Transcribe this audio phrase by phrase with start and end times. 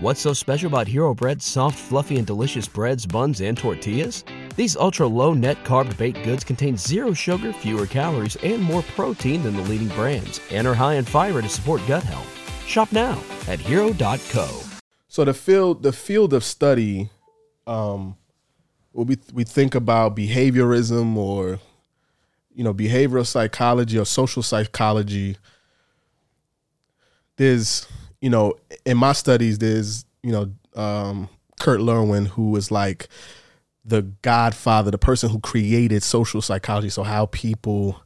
[0.00, 4.22] What's so special about Hero Bread's soft, fluffy, and delicious breads, buns, and tortillas?
[4.54, 9.42] These ultra low net carb baked goods contain zero sugar, fewer calories, and more protein
[9.42, 12.28] than the leading brands, and are high in fiber to support gut health.
[12.64, 14.62] Shop now at hero.co.
[15.08, 17.10] So the field the field of study,
[17.66, 18.16] um,
[18.92, 21.58] we we think about behaviorism or
[22.54, 25.38] you know behavioral psychology or social psychology.
[27.34, 27.88] There's
[28.20, 28.54] you know
[28.84, 31.28] in my studies there's you know um,
[31.60, 33.08] Kurt Lewin who is like
[33.88, 36.90] the godfather, the person who created social psychology.
[36.90, 38.02] So how people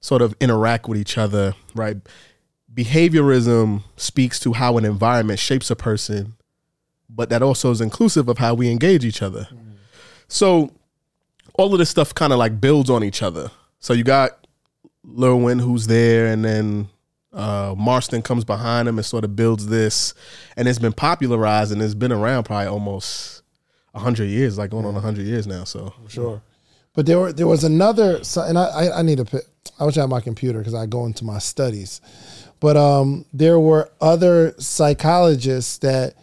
[0.00, 1.96] sort of interact with each other, right?
[2.72, 6.34] Behaviorism speaks to how an environment shapes a person,
[7.08, 9.48] but that also is inclusive of how we engage each other.
[9.52, 9.74] Mm.
[10.28, 10.70] So
[11.54, 13.50] all of this stuff kind of like builds on each other.
[13.78, 14.46] So you got
[15.04, 16.88] Lewin who's there, and then
[17.32, 20.14] uh, Marston comes behind him and sort of builds this,
[20.56, 23.42] and it's been popularized and it's been around probably almost
[23.94, 25.64] hundred years, like going on hundred years now.
[25.64, 26.42] So For sure.
[26.94, 29.42] But there were there was another, and I I need to.
[29.78, 32.00] I wish I had my computer because I go into my studies.
[32.60, 36.14] But um, there were other psychologists that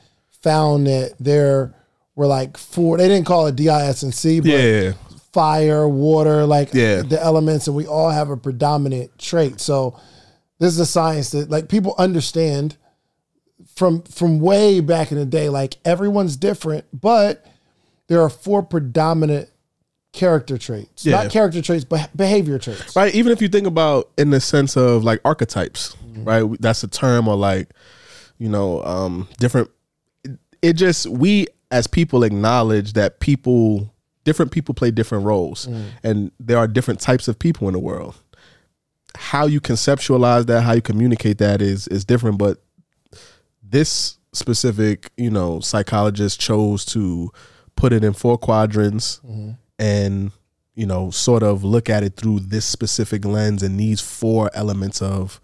[0.42, 1.74] found that there
[2.16, 2.98] were like four.
[2.98, 4.94] They didn't call it D I S and C, but yeah.
[5.34, 7.02] fire, water, like yeah.
[7.02, 9.60] the elements, and we all have a predominant trait.
[9.60, 10.00] So
[10.60, 12.78] this is a science that like people understand
[13.76, 15.50] from from way back in the day.
[15.50, 17.46] Like everyone's different, but
[18.08, 19.50] there are four predominant
[20.12, 21.06] character traits.
[21.06, 21.24] Yeah.
[21.24, 22.96] Not character traits, but behavior traits.
[22.96, 23.14] Right.
[23.16, 26.24] Even if you think about in the sense of like archetypes, mm-hmm.
[26.26, 26.62] right?
[26.62, 27.70] That's a term or like,
[28.38, 29.70] you know, um, different
[30.24, 33.94] it, it just we as people acknowledge that people
[34.24, 35.86] different people play different roles mm.
[36.04, 38.16] and there are different types of people in the world.
[39.16, 42.62] How you conceptualize that, how you communicate that is is different, but
[43.64, 47.32] this specific, you know, psychologist chose to
[47.76, 49.52] put it in four quadrants mm-hmm.
[49.80, 50.32] and
[50.76, 55.02] you know sort of look at it through this specific lens and these four elements
[55.02, 55.40] of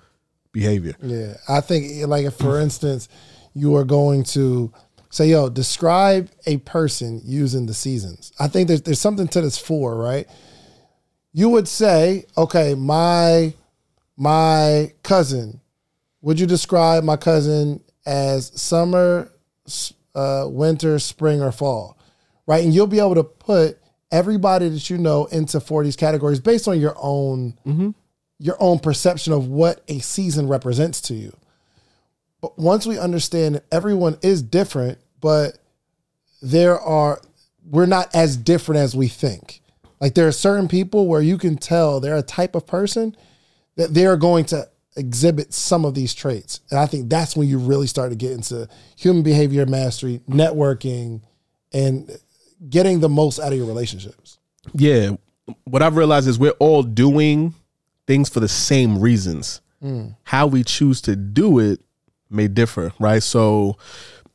[0.51, 0.95] behavior.
[1.01, 3.09] Yeah i think like for instance
[3.53, 4.71] you are going to
[5.09, 8.33] say yo describe a person using the seasons.
[8.39, 10.27] I think there's, there's something to this four right
[11.35, 13.53] you would say okay my
[14.17, 15.59] my cousin
[16.21, 19.31] would you describe my cousin as summer
[20.15, 21.95] uh, winter spring or fall
[22.47, 22.63] right?
[22.63, 23.79] And you'll be able to put
[24.11, 27.89] everybody that you know into four of these categories based on your own mm-hmm.
[28.39, 31.35] your own perception of what a season represents to you.
[32.41, 35.57] But once we understand that everyone is different, but
[36.41, 37.19] there are
[37.67, 39.61] we're not as different as we think.
[39.99, 43.15] Like there are certain people where you can tell they're a type of person
[43.75, 46.61] that they're going to exhibit some of these traits.
[46.69, 51.21] And I think that's when you really start to get into human behavior mastery, networking,
[51.73, 52.17] and
[52.69, 54.37] getting the most out of your relationships.
[54.73, 55.11] Yeah.
[55.65, 57.53] What I've realized is we're all doing
[58.07, 59.61] things for the same reasons.
[59.83, 60.15] Mm.
[60.23, 61.81] How we choose to do it
[62.29, 63.21] may differ, right?
[63.21, 63.77] So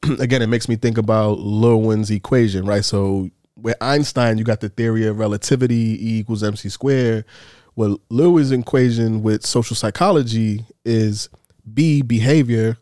[0.18, 2.84] again, it makes me think about Lewin's equation, right?
[2.84, 3.30] So
[3.62, 7.24] with Einstein, you got the theory of relativity, E equals mc squared.
[7.76, 11.28] Well, Lewin's equation with social psychology is
[11.72, 12.76] B behavior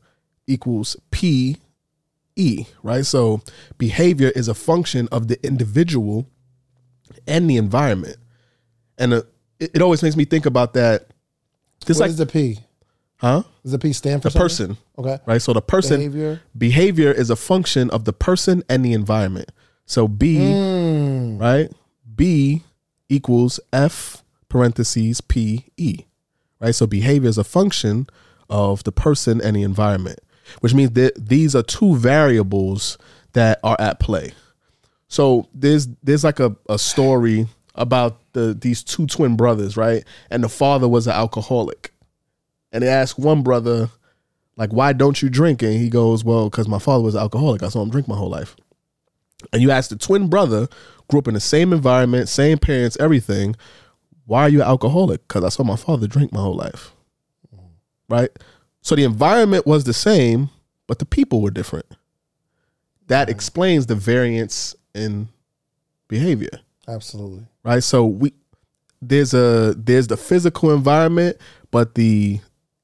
[0.47, 1.59] equals P
[2.37, 3.05] E, right?
[3.05, 3.43] So
[3.77, 6.27] behavior is a function of the individual
[7.27, 8.17] and the environment.
[8.97, 9.23] And uh,
[9.59, 11.09] it, it, always makes me think about that.
[11.85, 12.59] This what like, is the P?
[13.17, 13.43] Huh?
[13.63, 14.77] Does the P stand for the person?
[14.97, 15.19] Okay.
[15.27, 15.43] Right.
[15.43, 16.41] So the person behavior.
[16.57, 19.51] behavior is a function of the person and the environment.
[19.89, 21.41] So B, mm.
[21.41, 21.73] right?
[22.15, 22.63] B
[23.09, 26.05] equals F parentheses P E.
[26.61, 26.75] Right.
[26.75, 28.07] So behavior is a function
[28.49, 30.21] of the person and the environment
[30.61, 32.99] which means that these are two variables
[33.33, 34.33] that are at play.
[35.09, 40.05] So there's there's like a, a story about the these two twin brothers, right?
[40.31, 41.93] And the father was an alcoholic.
[42.71, 43.89] And they asked one brother,
[44.57, 45.63] like, why don't you drink?
[45.63, 47.63] And he goes, Well, because my father was an alcoholic.
[47.63, 48.57] I saw him drink my whole life.
[49.53, 50.69] And you ask the twin brother,
[51.09, 53.57] grew up in the same environment, same parents, everything.
[54.27, 55.27] Why are you an alcoholic?
[55.27, 56.93] Because I saw my father drink my whole life.
[58.09, 58.31] Right?
[58.83, 60.51] So the environment was the same,
[60.87, 61.87] but the people were different.
[63.07, 65.29] That explains the variance in
[66.09, 66.61] behavior.
[66.87, 67.47] Absolutely.
[67.65, 67.83] Right?
[67.83, 68.33] So we
[69.01, 71.37] there's a there's the physical environment,
[71.71, 72.41] but the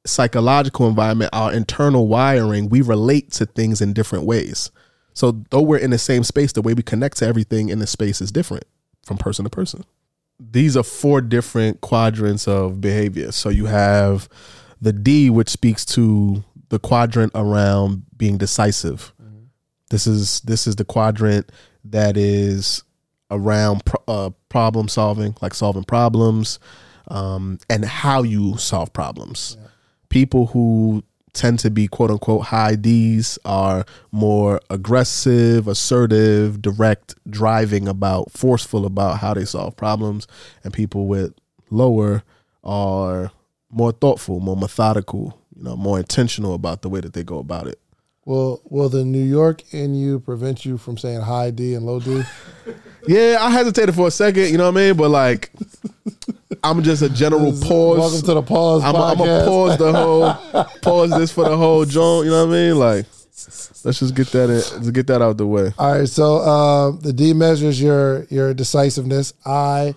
[0.06, 4.70] psychological environment, our internal wiring, we relate to things in different ways.
[5.14, 7.86] So though we're in the same space, the way we connect to everything in the
[7.86, 8.64] space is different
[9.04, 9.84] from person to person.
[10.38, 13.32] These are four different quadrants of behavior.
[13.32, 14.28] So you have
[14.80, 19.44] the D, which speaks to the quadrant around being decisive, mm-hmm.
[19.90, 21.52] This is this is the quadrant
[21.84, 22.82] that is
[23.30, 26.58] around pro- uh, problem solving, like solving problems,
[27.08, 29.56] um, and how you solve problems.
[30.08, 37.86] People who tend to be quote unquote high D's are more aggressive, assertive, direct, driving
[37.86, 40.26] about, forceful about how they solve problems,
[40.62, 41.34] and people with
[41.70, 42.22] lower
[42.62, 43.32] are
[43.70, 47.66] more thoughtful, more methodical, you know, more intentional about the way that they go about
[47.66, 47.78] it.
[48.24, 52.00] Well, Will the New York in you prevent you from saying high D and low
[52.00, 52.22] D?
[53.06, 54.96] Yeah, I hesitated for a second, you know what I mean?
[54.96, 55.50] But like,
[56.62, 57.98] I'm just a general pause.
[57.98, 58.82] Welcome to the pause.
[58.82, 62.26] I'm gonna pause the whole, pause this for the whole joint.
[62.26, 62.78] You know what I mean?
[62.78, 63.06] Like,
[63.84, 65.72] let's just get that in, let's get that out the way.
[65.78, 69.34] All right, so uh, the D measures your your decisiveness.
[69.44, 69.94] I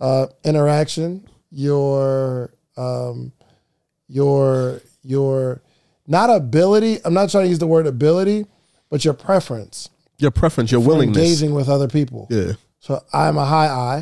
[0.00, 3.32] uh, interaction, your um,
[4.08, 5.62] your your
[6.06, 6.98] not ability.
[7.04, 8.46] I'm not trying to use the word ability,
[8.90, 9.88] but your preference
[10.20, 11.16] Your preference, your willingness.
[11.16, 12.26] engaging with other people.
[12.30, 13.96] Yeah, So I'm a high I.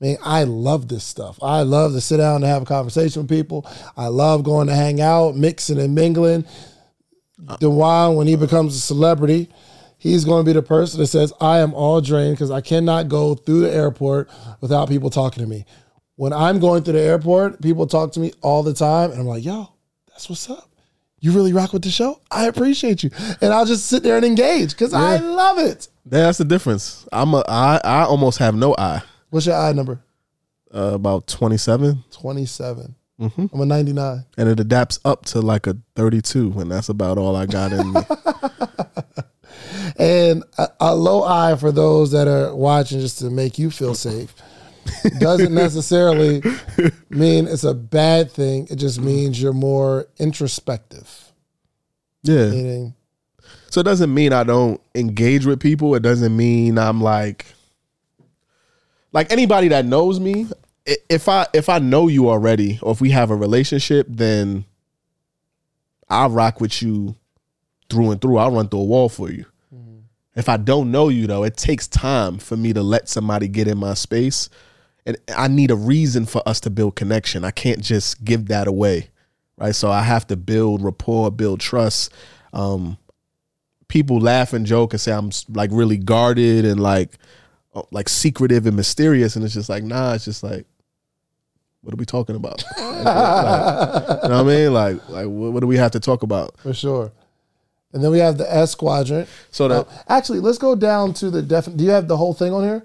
[0.00, 1.38] I mean, I love this stuff.
[1.42, 3.66] I love to sit down and have a conversation with people.
[3.96, 6.44] I love going to hang out, mixing and mingling.
[7.40, 9.48] Dewane, when he becomes a celebrity,
[9.96, 13.08] he's going to be the person that says, I am all drained because I cannot
[13.08, 15.64] go through the airport without people talking to me.
[16.16, 19.26] When I'm going through the airport, people talk to me all the time, and I'm
[19.26, 19.68] like, yo,
[20.08, 20.67] that's what's up.
[21.20, 22.20] You really rock with the show?
[22.30, 23.10] I appreciate you.
[23.40, 25.88] And I'll just sit there and engage because I love it.
[26.06, 27.06] that's the difference.
[27.12, 29.02] I'm a, I, I almost have no eye.
[29.30, 30.00] What's your eye number?
[30.72, 32.94] Uh, about 27, 27.
[33.20, 33.46] Mm-hmm.
[33.52, 34.24] I'm a 99.
[34.36, 37.92] and it adapts up to like a 32, and that's about all I got in
[37.92, 38.00] me.
[39.98, 43.94] And a, a low eye for those that are watching just to make you feel
[43.94, 44.32] safe
[45.18, 46.42] doesn't necessarily
[47.10, 48.66] mean it's a bad thing.
[48.70, 51.32] It just means you're more introspective.
[52.22, 52.50] Yeah.
[52.50, 52.94] Meaning,
[53.70, 55.94] So it doesn't mean I don't engage with people.
[55.94, 57.46] It doesn't mean I'm like
[59.12, 60.48] like anybody that knows me,
[61.08, 64.64] if I if I know you already or if we have a relationship, then
[66.08, 67.16] I'll rock with you
[67.90, 68.38] through and through.
[68.38, 69.44] I'll run through a wall for you.
[69.74, 69.98] Mm-hmm.
[70.36, 73.68] If I don't know you though, it takes time for me to let somebody get
[73.68, 74.48] in my space.
[75.08, 77.42] And I need a reason for us to build connection.
[77.42, 79.08] I can't just give that away.
[79.56, 79.74] Right.
[79.74, 82.12] So I have to build rapport, build trust.
[82.52, 82.98] Um,
[83.88, 87.16] people laugh and joke and say I'm like really guarded and like
[87.74, 90.66] uh, like secretive and mysterious, and it's just like nah, it's just like
[91.80, 92.62] what are we talking about?
[92.98, 94.72] Like, like, you know what I mean?
[94.74, 96.58] Like like what, what do we have to talk about?
[96.58, 97.12] for sure.
[97.92, 99.28] And then we have the S quadrant.
[99.50, 101.64] So that Uh, actually, let's go down to the def.
[101.74, 102.84] Do you have the whole thing on here?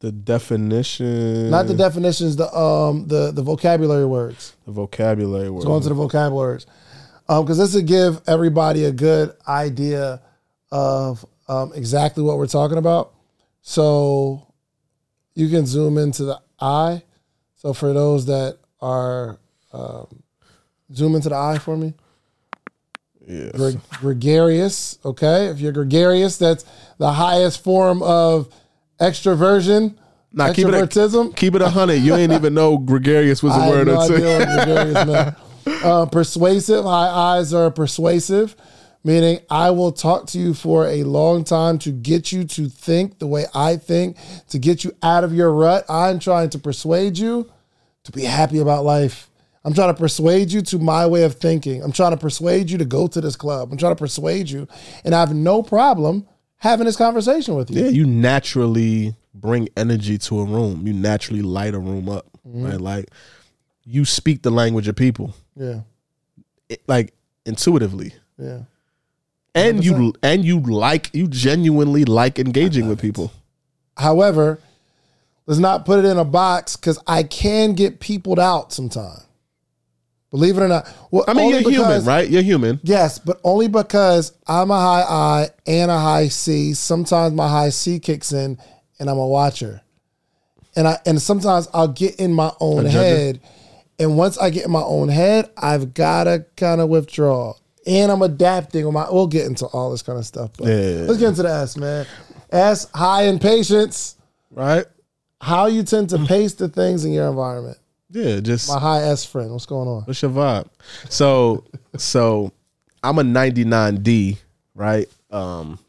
[0.00, 4.54] The definition, Not the definitions, the um the the vocabulary words.
[4.66, 5.64] the vocabulary word.
[5.64, 6.66] going to the vocabulary words.
[7.28, 10.20] Um, because this would give everybody a good idea
[10.70, 13.14] of um, exactly what we're talking about.
[13.62, 14.46] So
[15.34, 17.02] you can zoom into the eye.
[17.56, 19.38] So for those that are,
[19.72, 20.22] um,
[20.94, 21.94] zoom into the eye for me.
[23.26, 23.50] yeah.
[23.54, 24.98] Gre- gregarious.
[25.02, 25.46] Okay.
[25.46, 26.64] If you're gregarious, that's
[26.98, 28.52] the highest form of
[29.00, 29.96] extroversion.
[30.32, 31.32] Nah, keep it a-.
[31.36, 31.96] Keep it a hundred.
[31.96, 35.06] You ain't even know gregarious was a I word no until idea what gregarious
[35.66, 35.84] meant.
[35.84, 36.84] Uh, persuasive.
[36.84, 38.56] High eyes are persuasive,
[39.04, 43.18] meaning I will talk to you for a long time to get you to think
[43.18, 44.16] the way I think,
[44.48, 45.84] to get you out of your rut.
[45.88, 47.50] I'm trying to persuade you
[48.04, 49.30] to be happy about life.
[49.64, 51.82] I'm trying to persuade you to my way of thinking.
[51.82, 53.70] I'm trying to persuade you to go to this club.
[53.72, 54.68] I'm trying to persuade you,
[55.04, 56.26] and I have no problem
[56.64, 57.84] having this conversation with you.
[57.84, 60.86] Yeah, you naturally bring energy to a room.
[60.86, 62.26] You naturally light a room up.
[62.48, 62.64] Mm-hmm.
[62.64, 62.80] Right?
[62.80, 63.10] Like
[63.84, 65.34] you speak the language of people.
[65.54, 65.80] Yeah,
[66.68, 67.14] It- like
[67.46, 68.14] intuitively.
[68.38, 68.60] yeah.
[69.54, 73.30] And you and you like you genuinely like engaging with people.
[73.96, 74.58] However,
[75.46, 79.20] let's not put it in a box because I can get peopled out sometime.
[80.34, 80.92] Believe it or not.
[81.12, 82.28] Well, I mean, you're human, right?
[82.28, 82.80] You're human.
[82.82, 86.74] Yes, but only because I'm a high I and a high C.
[86.74, 88.58] Sometimes my high C kicks in,
[88.98, 89.80] and I'm a watcher.
[90.74, 93.42] And I and sometimes I'll get in my own head,
[94.00, 97.54] and once I get in my own head, I've gotta kind of withdraw.
[97.86, 98.92] And I'm adapting.
[98.92, 100.50] My, we'll get into all this kind of stuff.
[100.58, 101.04] But Yeah.
[101.06, 102.06] let's get into the S, man.
[102.50, 104.16] S high in patience.
[104.50, 104.86] Right?
[105.40, 107.78] How you tend to pace the things in your environment.
[108.14, 110.02] Yeah, just My high S friend, what's going on?
[110.02, 110.68] what's your vibe?
[111.08, 111.64] So
[111.96, 112.52] so
[113.02, 114.38] I'm a 99D,
[114.74, 115.08] right?
[115.30, 115.80] Um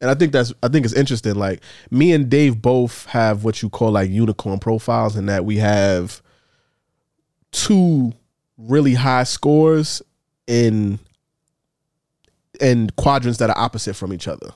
[0.00, 1.34] and I think that's I think it's interesting.
[1.34, 5.56] Like me and Dave both have what you call like unicorn profiles, in that we
[5.56, 6.22] have
[7.52, 8.12] two
[8.56, 10.00] really high scores
[10.46, 10.98] in
[12.58, 14.50] in quadrants that are opposite from each other.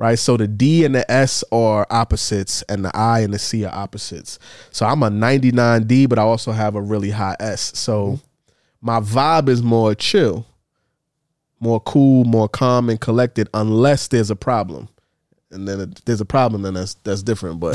[0.00, 0.18] Right?
[0.18, 3.74] So the D and the S are opposites, and the I and the C are
[3.74, 4.38] opposites.
[4.72, 7.78] So I'm a 99 D, but I also have a really high S.
[7.78, 8.16] So mm-hmm.
[8.80, 10.46] my vibe is more chill,
[11.60, 14.88] more cool, more calm and collected, unless there's a problem.
[15.50, 17.60] And then if there's a problem, then that's that's different.
[17.60, 17.74] But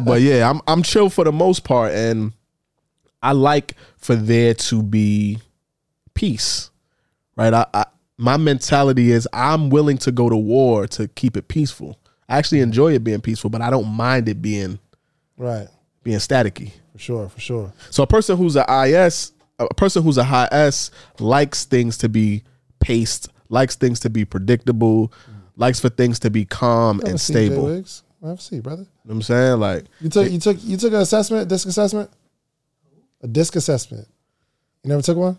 [0.04, 2.32] but yeah, I'm I'm chill for the most part, and
[3.22, 5.38] I like for there to be
[6.14, 6.70] peace,
[7.36, 7.52] right?
[7.52, 7.84] I, I
[8.20, 11.98] my mentality is I'm willing to go to war to keep it peaceful.
[12.28, 14.78] I actually enjoy it being peaceful, but I don't mind it being
[15.36, 15.68] Right.
[16.04, 16.72] being staticky.
[16.92, 17.28] For sure.
[17.30, 17.72] For sure.
[17.90, 22.08] So a person who's a IS, a person who's a high S likes things to
[22.08, 22.44] be
[22.78, 25.12] paced, likes things to be predictable,
[25.56, 27.54] likes for things to be calm and stable.
[27.56, 28.02] You know Wiggs.
[28.22, 28.86] Have a seat, brother.
[29.04, 29.60] what I'm saying?
[29.60, 32.10] Like You took you took you took an assessment, DISC assessment,
[33.22, 34.06] a DISC assessment.
[34.84, 35.38] You never took one.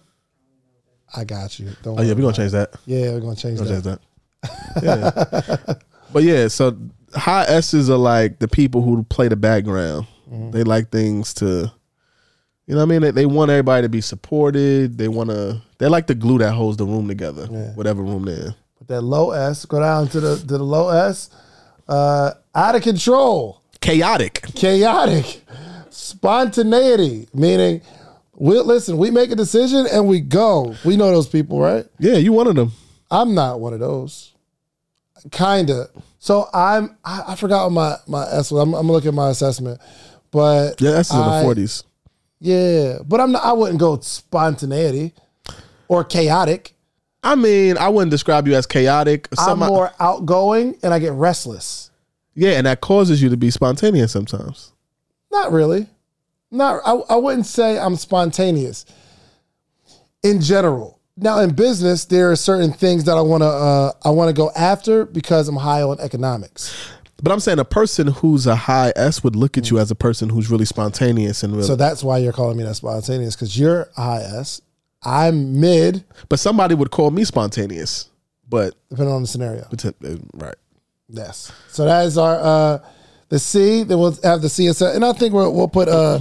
[1.16, 1.70] I got you.
[1.84, 2.00] Don't.
[2.00, 2.74] Oh yeah, we're gonna change that.
[2.86, 3.84] Yeah, we're gonna change We're that.
[3.84, 5.58] gonna change that.
[5.68, 5.74] yeah.
[6.14, 6.78] but yeah, so
[7.14, 10.08] high S's are like the people who play the background.
[10.32, 10.52] Mm-hmm.
[10.52, 11.72] They like things to
[12.68, 13.02] you know what I mean?
[13.02, 14.98] They, they want everybody to be supported.
[14.98, 17.48] They wanna they like the glue that holds the room together.
[17.52, 17.74] Yeah.
[17.74, 18.56] Whatever room they're in.
[18.80, 21.30] But that low S, go down to the to the low S.
[21.88, 24.44] Uh, out of control, Chaotic.
[24.56, 25.42] chaotic,
[25.90, 27.82] spontaneity, meaning
[28.42, 28.98] we listen.
[28.98, 30.76] We make a decision and we go.
[30.84, 31.86] We know those people, right?
[32.00, 32.72] Yeah, you one of them.
[33.12, 34.34] I'm not one of those.
[35.32, 35.90] Kinda.
[36.18, 36.98] So I'm.
[37.06, 38.50] I, I forgot my my S.
[38.50, 39.80] I'm, I'm gonna look at my assessment,
[40.32, 41.84] but Yeah, that's in the forties.
[42.40, 43.44] Yeah, but I'm not.
[43.44, 45.14] I wouldn't go spontaneity
[45.88, 46.74] or chaotic.
[47.24, 49.28] I mean, I wouldn't describe you as chaotic.
[49.38, 51.92] I'm Some- more outgoing and I get restless.
[52.34, 54.72] yeah, and that causes you to be spontaneous sometimes.
[55.32, 55.86] Not really.
[56.52, 56.82] Not.
[56.86, 58.86] I, I wouldn't say I'm spontaneous.
[60.24, 63.48] In general, now in business, there are certain things that I want to.
[63.48, 66.92] Uh, I want to go after because I'm high on economics.
[67.24, 69.96] But I'm saying a person who's a high S would look at you as a
[69.96, 71.68] person who's really spontaneous and really.
[71.68, 74.62] So that's why you're calling me that spontaneous because you're a high S.
[75.04, 78.10] I'm mid, but somebody would call me spontaneous.
[78.50, 79.68] But depending on the scenario.
[80.34, 80.56] right.
[81.08, 81.52] Yes.
[81.70, 82.80] So that is our uh
[83.32, 83.84] the C.
[83.84, 86.20] Then we'll have the CSS, and I think we'll we'll put uh,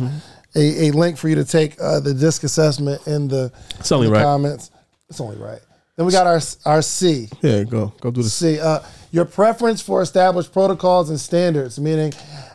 [0.55, 4.07] a a link for you to take uh, the DISC assessment in the, It's only
[4.07, 4.25] in the right.
[4.25, 4.71] comments.
[5.11, 5.61] It's only right.
[5.97, 7.29] Then we got our our C.
[7.43, 8.59] Yeah, go go do the C.
[8.61, 8.79] Uh,
[9.11, 12.13] your preference for established protocols and standards, meaning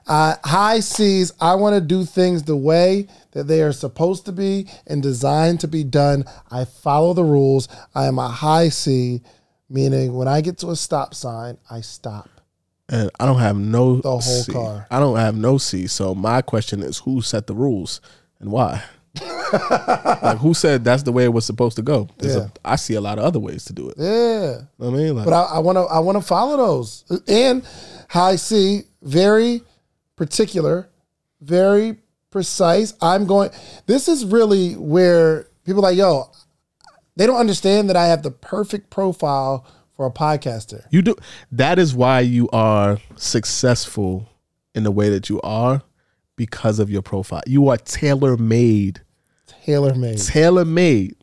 [0.08, 1.34] uh, high C's.
[1.42, 5.60] I want to do things the way that they are supposed to be and designed
[5.60, 6.24] to be done.
[6.50, 7.68] I follow the rules.
[7.94, 9.22] I am a high C,
[9.70, 12.30] meaning when I get to a stop sign, I stop.
[12.90, 14.52] And I don't have no The whole C.
[14.52, 14.86] car.
[14.92, 15.88] I don't have no C.
[15.88, 18.00] So my question is, who set the rules
[18.40, 18.84] and why?
[20.22, 22.08] like who said that's the way it was supposed to go?
[22.20, 22.38] Yeah.
[22.38, 23.96] a, I see a lot of other ways to do it.
[23.98, 24.06] Yeah.
[24.06, 27.06] You know what I mean, like, But I want to I want to follow those.
[27.28, 27.66] And
[28.10, 29.62] high C, very
[30.16, 30.90] particular,
[31.42, 31.98] very
[32.30, 32.94] precise.
[33.02, 33.52] I'm going.
[33.86, 36.30] This is really where people are like, yo,
[37.16, 39.66] they don't understand that I have the perfect profile
[39.96, 40.86] for a podcaster.
[40.92, 41.16] You do.
[41.52, 44.28] That is why you are successful
[44.74, 45.82] in the way that you are
[46.36, 47.44] because of your profile.
[47.48, 49.02] You are tailor made,
[49.48, 50.18] Tailor made.
[50.20, 51.16] tailor made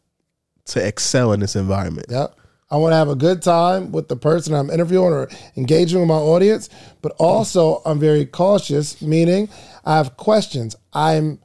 [0.66, 2.06] to excel in this environment.
[2.08, 2.34] Yep.
[2.70, 6.08] I want to have a good time with the person I'm interviewing or engaging with
[6.08, 6.70] my audience,
[7.02, 9.50] but also I'm very cautious, meaning
[9.84, 10.74] I have questions.
[10.94, 11.38] I'm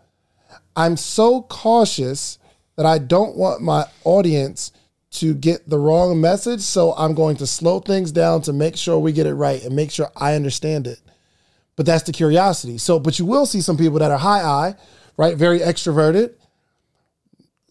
[0.78, 2.38] I'm so cautious
[2.78, 4.72] that I don't want my audience
[5.10, 9.00] to get the wrong message, so I'm going to slow things down to make sure
[9.00, 11.00] we get it right and make sure I understand it.
[11.76, 12.78] But that's the curiosity.
[12.78, 14.76] So, but you will see some people that are high I,
[15.16, 15.38] right?
[15.38, 16.34] Very extroverted,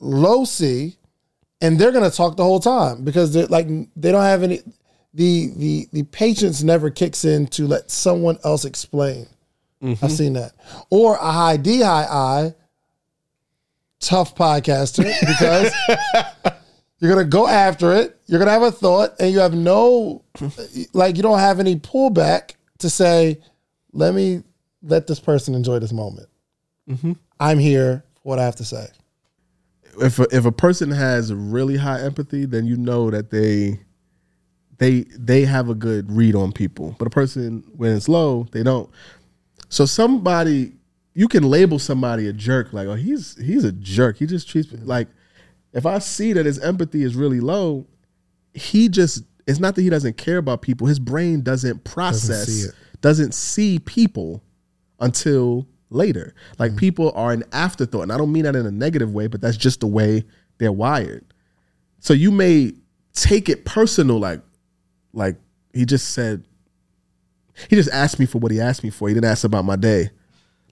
[0.01, 0.97] low C,
[1.61, 3.67] and they're gonna talk the whole time because they're like
[3.97, 4.61] they don't have any
[5.15, 9.27] the the the patience never kicks in to let someone else explain.
[9.83, 10.07] I've mm-hmm.
[10.09, 10.53] seen that.
[10.91, 12.55] Or a high D high I,
[14.01, 15.73] tough podcaster because
[16.99, 18.19] you're gonna go after it.
[18.27, 20.25] You're gonna have a thought, and you have no
[20.93, 23.41] like you don't have any pullback to say,
[23.93, 24.43] let me
[24.83, 26.29] let this person enjoy this moment.
[26.89, 27.13] Mm-hmm.
[27.41, 28.87] I'm here for what I have to say.
[30.01, 33.81] If a, if a person has really high empathy, then you know that they
[34.79, 36.95] they they have a good read on people.
[36.99, 38.91] But a person when it's low, they don't.
[39.69, 40.73] So somebody
[41.15, 44.19] you can label somebody a jerk, like oh he's he's a jerk.
[44.19, 45.09] He just treats me like
[45.77, 47.87] if I see that his empathy is really low,
[48.55, 50.89] he just it's not that he doesn't care about people.
[50.89, 52.69] His brain doesn't process, see
[53.01, 54.43] doesn't see people
[54.99, 56.35] until later.
[56.59, 56.79] Like Mm-hmm.
[56.79, 58.03] people are an afterthought.
[58.03, 60.25] And I don't mean that in a negative way, but that's just the way
[60.59, 61.25] they're wired.
[62.01, 62.73] So you may
[63.13, 64.41] take it personal, like
[65.13, 65.37] like
[65.73, 66.45] he just said
[67.69, 69.09] He just asked me for what he asked me for.
[69.09, 70.11] He didn't ask about my day.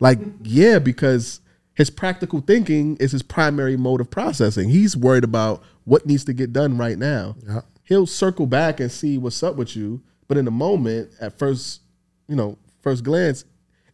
[0.00, 1.40] Like, yeah, because
[1.74, 4.68] his practical thinking is his primary mode of processing.
[4.68, 7.36] He's worried about what needs to get done right now.
[7.46, 7.62] Yeah.
[7.82, 11.82] He'll circle back and see what's up with you, but in the moment, at first,
[12.28, 13.44] you know, first glance,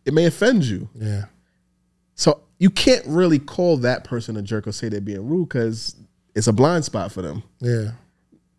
[0.04, 0.88] it may offend you.
[0.94, 1.24] Yeah.
[2.14, 5.96] So you can't really call that person a jerk or say they're being rude because
[6.34, 7.42] it's a blind spot for them.
[7.60, 7.92] Yeah.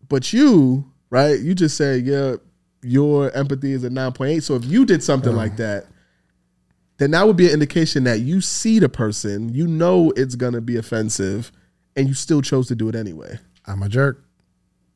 [0.08, 1.38] But you, right?
[1.38, 2.36] You just say, yeah,
[2.82, 4.42] your empathy is a 9.8.
[4.42, 5.38] So if you did something uh-huh.
[5.38, 5.86] like that,
[7.02, 10.60] then that would be an indication that you see the person, you know it's gonna
[10.60, 11.50] be offensive,
[11.96, 13.38] and you still chose to do it anyway.
[13.66, 14.24] I'm a jerk.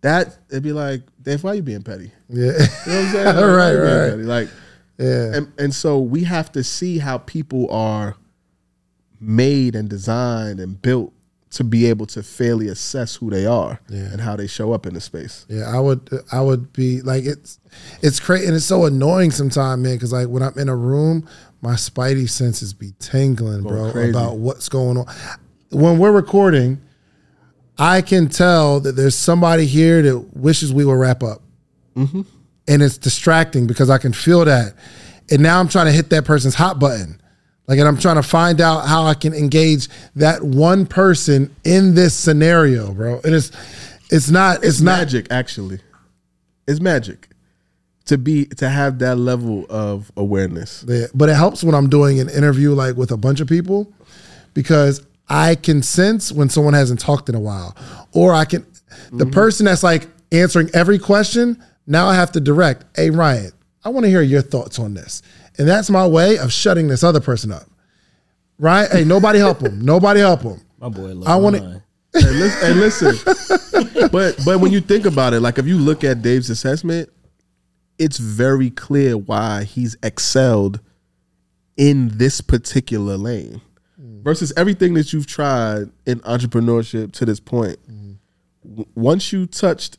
[0.02, 2.12] That it'd be like, Dave, why you being petty?
[2.28, 2.44] Yeah.
[2.46, 3.25] You know what I'm saying?
[3.36, 4.10] Like, Right, right.
[4.10, 4.22] petty?
[4.22, 4.48] Like,
[4.98, 5.36] yeah.
[5.36, 8.16] and and so we have to see how people are
[9.20, 11.12] made and designed and built
[11.48, 14.00] to be able to fairly assess who they are Yeah.
[14.12, 15.46] and how they show up in the space.
[15.48, 16.10] Yeah, I would.
[16.30, 17.58] I would be like it's.
[18.02, 19.94] It's crazy and it's so annoying sometimes, man.
[19.96, 21.26] Because like when I'm in a room,
[21.62, 24.10] my spidey senses be tingling, bro, crazy.
[24.10, 25.06] about what's going on.
[25.70, 26.80] When we're recording,
[27.78, 31.42] I can tell that there's somebody here that wishes we would wrap up,
[31.96, 32.22] Mm-hmm.
[32.68, 34.75] and it's distracting because I can feel that.
[35.30, 37.20] And now I'm trying to hit that person's hot button.
[37.66, 41.94] Like, and I'm trying to find out how I can engage that one person in
[41.94, 43.20] this scenario, bro.
[43.25, 43.50] And it's,
[44.10, 45.80] it's not, it's, It's not, magic, actually.
[46.68, 47.28] It's magic
[48.06, 50.84] to be to have that level of awareness.
[50.88, 53.92] Yeah, but it helps when I'm doing an interview like with a bunch of people
[54.54, 57.76] because I can sense when someone hasn't talked in a while,
[58.12, 58.64] or I can
[59.10, 59.30] the mm-hmm.
[59.30, 61.62] person that's like answering every question.
[61.86, 62.84] Now I have to direct.
[62.96, 63.52] Hey Ryan,
[63.84, 65.22] I want to hear your thoughts on this,
[65.58, 67.64] and that's my way of shutting this other person up.
[68.58, 68.90] Right?
[68.90, 69.80] Hey, nobody help him.
[69.84, 70.60] Nobody help him.
[70.78, 71.82] My boy, I wanna- wanna.
[72.14, 74.08] and listen, and listen.
[74.12, 77.10] but but when you think about it, like if you look at Dave's assessment,
[77.98, 80.80] it's very clear why he's excelled
[81.76, 83.61] in this particular lane
[84.00, 84.22] mm.
[84.22, 87.78] versus everything that you've tried in entrepreneurship to this point.
[87.90, 88.16] Mm.
[88.64, 89.98] W- Once you touched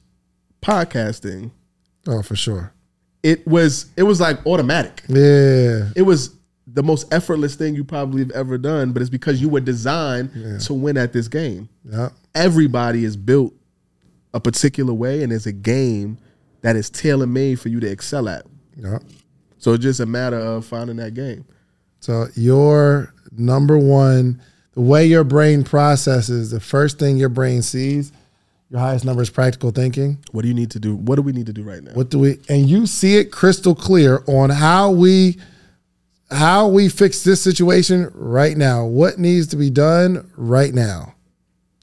[0.62, 1.52] podcasting,
[2.08, 2.74] Oh, for sure.
[3.24, 5.04] it was it was like automatic.
[5.08, 5.90] Yeah.
[5.96, 6.34] It was
[6.66, 10.60] the most effortless thing you probably have ever done, but it's because you were designed
[10.62, 12.10] to win at this game Yeah.
[12.36, 13.54] everybody is built
[14.34, 16.18] a particular way and there's a game
[16.62, 18.46] that is tailor made for you to excel at.
[18.76, 19.00] Yeah.
[19.58, 21.46] So it's just a matter of finding that game.
[22.00, 24.42] So your number one,
[24.74, 28.12] the way your brain processes, the first thing your brain sees,
[28.70, 30.20] your highest number is practical thinking.
[30.32, 30.96] What do you need to do?
[30.96, 31.92] What do we need to do right now?
[31.94, 35.38] What do we and you see it crystal clear on how we
[36.30, 38.86] how we fix this situation right now.
[38.86, 41.16] What needs to be done right now?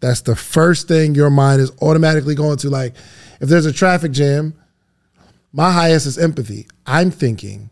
[0.03, 2.95] That's the first thing your mind is automatically going to like
[3.41, 4.55] if there's a traffic jam,
[5.55, 6.67] my highest is empathy.
[6.85, 7.71] I'm thinking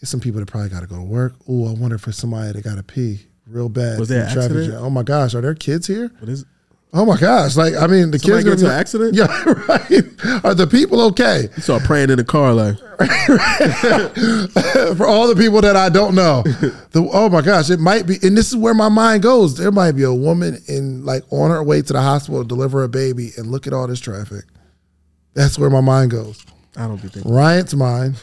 [0.00, 1.32] there's some people that probably got to go to work.
[1.48, 3.98] Oh, I wonder if it's somebody that got to pee real bad.
[3.98, 4.72] Was there an traffic accident?
[4.72, 4.84] jam.
[4.84, 6.12] Oh my gosh, are there kids here?
[6.18, 6.44] What is
[6.92, 7.56] Oh my gosh!
[7.56, 9.14] Like I mean, the Somebody kids gonna an accident?
[9.14, 9.26] Yeah,
[9.68, 10.44] right.
[10.44, 11.48] Are the people okay?
[11.54, 12.78] you start praying in the car like
[14.96, 18.16] For all the people that I don't know, the, oh my gosh, it might be,
[18.24, 19.56] and this is where my mind goes.
[19.56, 22.82] There might be a woman in like on her way to the hospital to deliver
[22.82, 24.46] a baby, and look at all this traffic.
[25.34, 26.44] That's where my mind goes.
[26.76, 27.32] I don't be thinking.
[27.32, 28.22] Ryan's mind.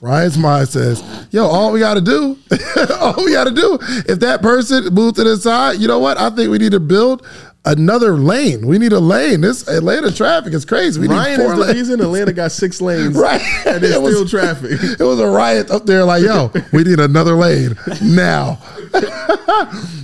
[0.00, 2.38] Ryan's mind says, "Yo, all we got to do,
[3.00, 6.18] all we got to do, if that person moves to the side, you know what?
[6.18, 7.26] I think we need to build
[7.64, 8.66] another lane.
[8.66, 9.42] We need a lane.
[9.42, 11.00] This Atlanta traffic is crazy.
[11.00, 11.74] We Ryan need is four the lanes.
[11.76, 13.40] reason Atlanta got six lanes Right.
[13.66, 14.72] and there's It was- still traffic.
[15.00, 16.04] It was a riot up there.
[16.04, 18.58] Like, yo, we need another lane now.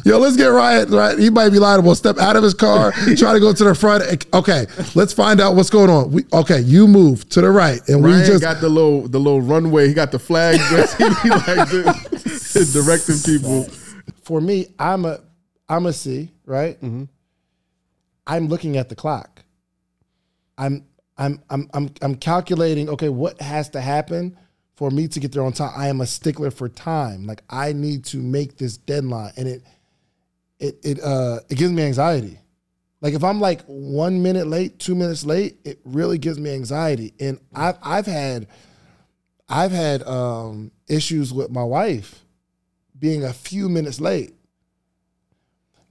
[0.05, 0.91] yo, let's get Ryan.
[0.91, 1.95] Right, he might be liable.
[1.95, 4.27] Step out of his car, try to go to the front.
[4.35, 6.11] Okay, let's find out what's going on.
[6.13, 9.41] We, okay, you move to the right, and we just got the little the little
[9.41, 9.89] runway.
[9.89, 10.61] He got the flag.
[11.23, 13.65] he like this, directing people.
[14.23, 15.21] for me, I'm a
[15.69, 16.77] I'm a C, right?
[16.81, 17.05] Mm-hmm.
[18.27, 19.43] I'm looking at the clock.
[20.59, 20.87] I'm
[21.19, 24.37] I'm I'm I'm I'm calculating, okay, what has to happen
[24.75, 25.73] for me to get there on time?
[25.77, 27.27] I am a stickler for time.
[27.27, 29.33] Like I need to make this deadline.
[29.37, 29.63] And it
[30.59, 32.41] it it uh it gives me anxiety.
[33.01, 37.15] Like if I'm like one minute late, two minutes late, it really gives me anxiety.
[37.21, 38.49] And I've I've had
[39.49, 42.25] I've had um issues with my wife
[42.99, 44.35] being a few minutes late.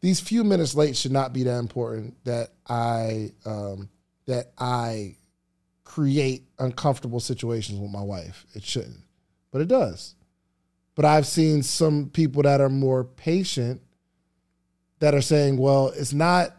[0.05, 3.89] These few minutes late should not be that important that I um,
[4.27, 5.15] that I
[5.83, 8.45] create uncomfortable situations with my wife.
[8.53, 8.99] It shouldn't,
[9.49, 10.13] but it does.
[10.93, 13.81] But I've seen some people that are more patient
[14.99, 16.55] that are saying, "Well, it's not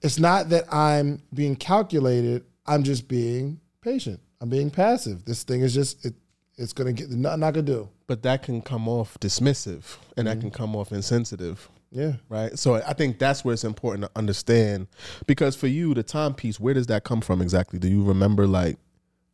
[0.00, 2.46] it's not that I'm being calculated.
[2.64, 4.18] I'm just being patient.
[4.40, 5.26] I'm being passive.
[5.26, 6.14] This thing is just it
[6.56, 7.90] It's gonna get nothing I could do.
[8.06, 11.68] But that can come off dismissive and that can come off insensitive.
[11.90, 12.14] Yeah.
[12.28, 12.58] Right.
[12.58, 14.86] So I think that's where it's important to understand
[15.26, 17.78] because for you, the timepiece, where does that come from exactly?
[17.78, 18.78] Do you remember like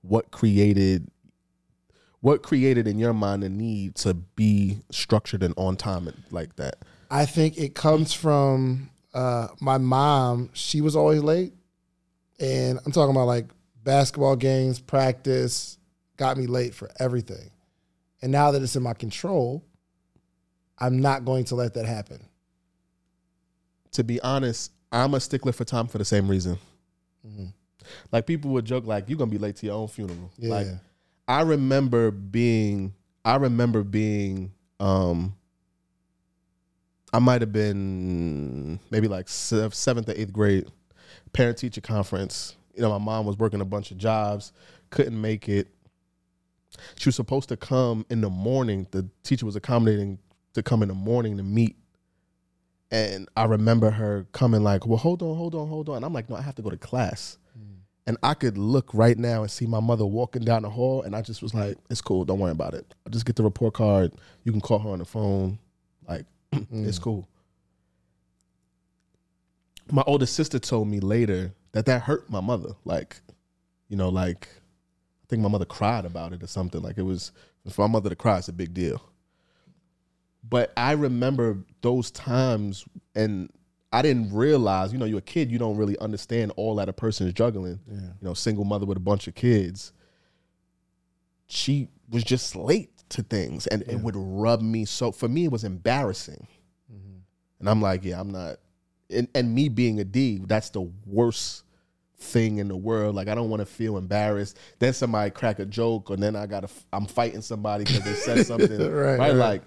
[0.03, 1.11] what created
[2.21, 6.57] what created in your mind the need to be structured and on time and like
[6.57, 6.77] that?
[7.11, 10.51] I think it comes from uh, my mom.
[10.53, 11.53] She was always late,
[12.40, 13.47] and I'm talking about like
[13.85, 15.79] basketball games, practice,
[16.16, 17.51] got me late for everything.
[18.23, 19.62] And now that it's in my control,
[20.79, 22.27] I'm not going to let that happen.
[23.97, 26.59] To be honest, I'm a stickler for time for the same reason.
[28.13, 30.31] Like people would joke like you're gonna be late to your own funeral.
[30.37, 30.51] Yeah.
[30.51, 30.67] Like
[31.27, 32.93] I remember being
[33.25, 35.35] I remember being um
[37.11, 40.67] I might have been maybe like seventh or eighth grade
[41.33, 42.55] parent teacher conference.
[42.75, 44.53] You know, my mom was working a bunch of jobs,
[44.91, 45.69] couldn't make it.
[46.99, 48.87] She was supposed to come in the morning.
[48.91, 50.19] The teacher was accommodating
[50.53, 51.77] to come in the morning to meet.
[52.90, 56.12] And I remember her coming like, "Well, hold on, hold on, hold on." And I'm
[56.12, 57.79] like, "No, I have to go to class." Mm.
[58.07, 61.16] And I could look right now and see my mother walking down the hall, and
[61.16, 62.94] I just was like, "It's cool, don't worry about it.
[63.05, 64.12] I'll just get the report card.
[64.44, 65.59] You can call her on the phone.
[66.09, 67.03] Like, it's mm.
[67.03, 67.29] cool."
[69.90, 72.75] My older sister told me later that that hurt my mother.
[72.85, 73.20] Like,
[73.88, 74.49] you know, like
[75.25, 76.83] I think my mother cried about it or something.
[76.83, 77.33] Like it was
[77.68, 79.03] for my mother to cry, it's a big deal.
[80.49, 83.51] But I remember those times and
[83.93, 86.93] I didn't realize, you know, you're a kid, you don't really understand all that a
[86.93, 87.81] person is juggling.
[87.89, 89.93] You know, single mother with a bunch of kids.
[91.47, 95.53] She was just late to things and it would rub me so for me it
[95.53, 96.47] was embarrassing.
[96.93, 97.19] Mm-hmm.
[97.61, 98.57] And I'm like, yeah, I'm not
[99.11, 101.65] and, and me being a D, that's the worst
[102.19, 103.15] thing in the world.
[103.15, 104.59] Like I don't want to feel embarrassed.
[104.79, 108.47] Then somebody crack a joke, or then I gotta I'm fighting somebody because they said
[108.47, 108.79] something.
[108.79, 109.35] Right, right, right.
[109.35, 109.63] Like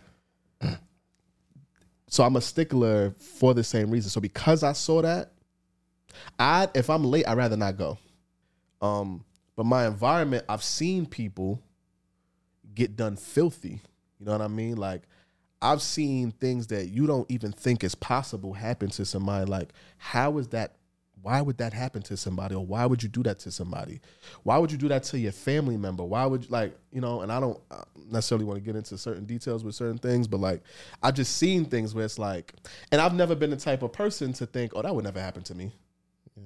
[2.08, 4.10] so I'm a stickler for the same reason.
[4.10, 5.32] So because I saw that,
[6.38, 7.98] I if I'm late, I'd rather not go.
[8.82, 9.24] Um,
[9.56, 11.62] but my environment, I've seen people
[12.74, 13.82] get done filthy.
[14.19, 14.78] You know what I mean?
[14.78, 15.04] Like
[15.62, 19.50] I've seen things that you don't even think is possible happen to somebody.
[19.50, 20.76] Like, how is that?
[21.21, 22.55] Why would that happen to somebody?
[22.55, 23.99] Or why would you do that to somebody?
[24.43, 26.03] Why would you do that to your family member?
[26.03, 27.60] Why would you like, you know, and I don't
[28.10, 30.63] necessarily want to get into certain details with certain things, but like
[31.03, 32.53] I've just seen things where it's like,
[32.91, 35.43] and I've never been the type of person to think, oh, that would never happen
[35.43, 35.73] to me.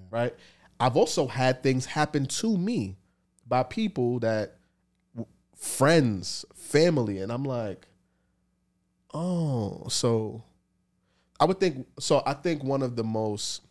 [0.09, 0.35] Right.
[0.79, 2.97] I've also had things happen to me
[3.47, 4.57] by people that
[5.55, 7.87] friends, family, and I'm like,
[9.13, 10.43] oh, so
[11.39, 12.23] I would think so.
[12.25, 13.61] I think one of the most,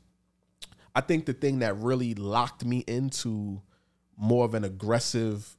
[0.95, 3.63] I think the thing that really locked me into
[4.17, 5.57] more of an aggressive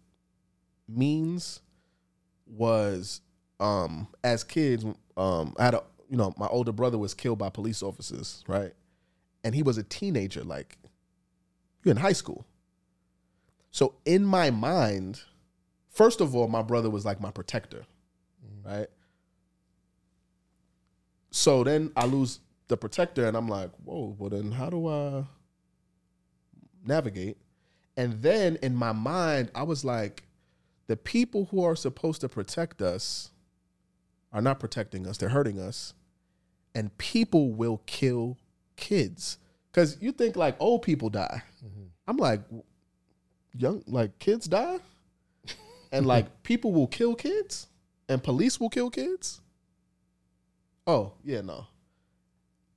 [0.88, 1.62] means
[2.46, 3.22] was
[3.60, 4.86] um as kids
[5.18, 8.74] um I had a you know my older brother was killed by police officers right?
[9.44, 10.78] And he was a teenager like
[11.84, 12.46] you're in high school.
[13.72, 15.22] So in my mind
[15.90, 17.86] first of all my brother was like my protector
[18.64, 18.88] right?
[21.32, 22.40] So then I lose
[22.74, 25.26] the protector, and I'm like, whoa, well, then how do I
[26.84, 27.38] navigate?
[27.96, 30.24] And then in my mind, I was like,
[30.88, 33.30] the people who are supposed to protect us
[34.32, 35.94] are not protecting us, they're hurting us.
[36.74, 38.40] And people will kill
[38.76, 39.38] kids.
[39.72, 41.44] Because you think like old people die.
[41.64, 41.84] Mm-hmm.
[42.08, 42.42] I'm like,
[43.56, 44.80] young, like kids die?
[45.92, 47.68] and like people will kill kids?
[48.10, 49.42] And police will kill kids?
[50.88, 51.68] Oh, yeah, no.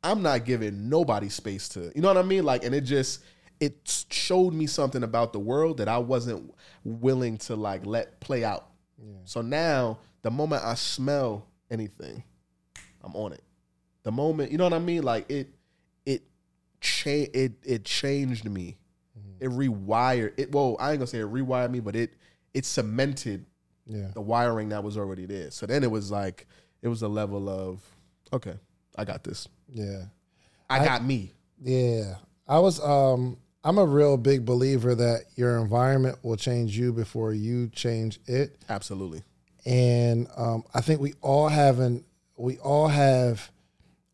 [0.06, 2.44] I'm not giving nobody space to, you know what I mean?
[2.44, 3.22] Like, and it just,
[3.60, 8.44] it showed me something about the world that I wasn't willing to like let play
[8.44, 8.68] out.
[9.24, 12.22] So now, the moment I smell anything,
[13.02, 13.42] I'm on it.
[14.04, 15.02] The moment, you know what I mean?
[15.02, 15.48] Like it,
[16.06, 16.22] it,
[16.80, 18.76] cha- it, it changed me.
[19.18, 19.44] Mm-hmm.
[19.44, 20.52] It rewired it.
[20.52, 22.14] Well, I ain't gonna say it rewired me, but it,
[22.54, 23.44] it cemented
[23.86, 24.08] Yeah.
[24.14, 25.50] the wiring that was already there.
[25.50, 26.46] So then it was like
[26.82, 27.80] it was a level of
[28.32, 28.54] okay,
[28.96, 29.46] I got this.
[29.72, 30.04] Yeah.
[30.68, 31.32] I, got me.
[31.62, 32.16] Yeah.
[32.48, 37.32] I was um I'm a real big believer that your environment will change you before
[37.32, 38.56] you change it.
[38.68, 39.24] Absolutely.
[39.64, 42.04] And um, I think we all have an
[42.36, 43.50] we all have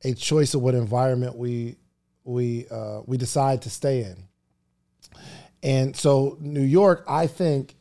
[0.05, 1.77] a choice of what environment we
[2.25, 4.17] we uh, we decide to stay in.
[5.63, 7.75] And so New York, I think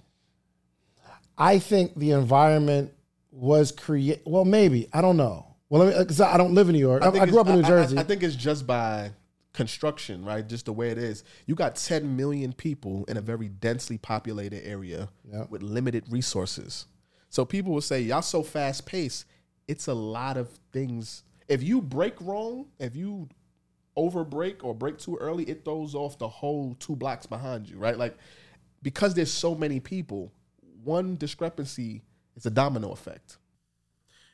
[1.37, 2.93] I think the environment
[3.31, 5.50] was create well maybe, I don't know.
[5.71, 7.01] Well, me, uh, cuz I don't live in New York.
[7.01, 7.97] I, I, grew up in New I- I- Jersey.
[7.97, 9.13] I, think it's just by
[9.53, 10.45] construction, right?
[10.45, 11.23] Just the way it is.
[11.45, 15.45] You got 10 million people in a very densely populated area Yeah.
[15.49, 16.87] with limited resources.
[17.29, 19.23] So people will say, Y'all so fast paced.
[19.69, 21.23] It's a lot of things.
[21.47, 23.29] If you break wrong, if you
[23.95, 27.77] over break or break too early, it throws off the whole two blocks behind you,
[27.77, 27.97] right?
[27.97, 28.17] Like
[28.83, 30.33] because there's so many people,
[30.83, 32.03] one discrepancy
[32.35, 33.37] is a domino effect.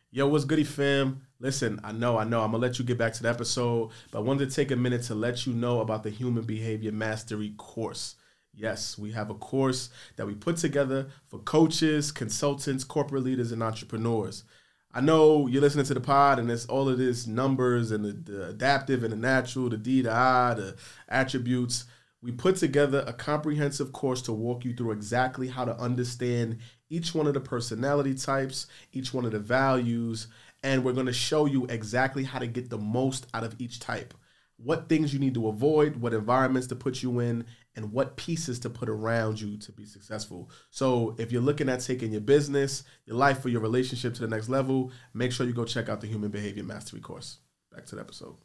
[0.10, 1.22] Yo, what's goody fam?
[1.40, 4.20] Listen, I know, I know, I'm gonna let you get back to the episode, but
[4.20, 7.54] I wanted to take a minute to let you know about the Human Behavior Mastery
[7.58, 8.16] course.
[8.54, 13.62] Yes, we have a course that we put together for coaches, consultants, corporate leaders, and
[13.62, 14.46] entrepreneurs.
[14.94, 18.14] I know you're listening to the pod and it's all of this numbers and the,
[18.14, 20.78] the adaptive and the natural, the D, the I, the
[21.10, 21.84] attributes.
[22.22, 27.14] We put together a comprehensive course to walk you through exactly how to understand each
[27.14, 30.28] one of the personality types, each one of the values,
[30.64, 33.80] and we're going to show you exactly how to get the most out of each
[33.80, 34.14] type.
[34.58, 37.46] What things you need to avoid, what environments to put you in,
[37.76, 40.50] and what pieces to put around you to be successful.
[40.72, 44.28] So, if you're looking at taking your business, your life, or your relationship to the
[44.28, 47.38] next level, make sure you go check out the Human Behavior Mastery course.
[47.72, 48.38] Back to the episode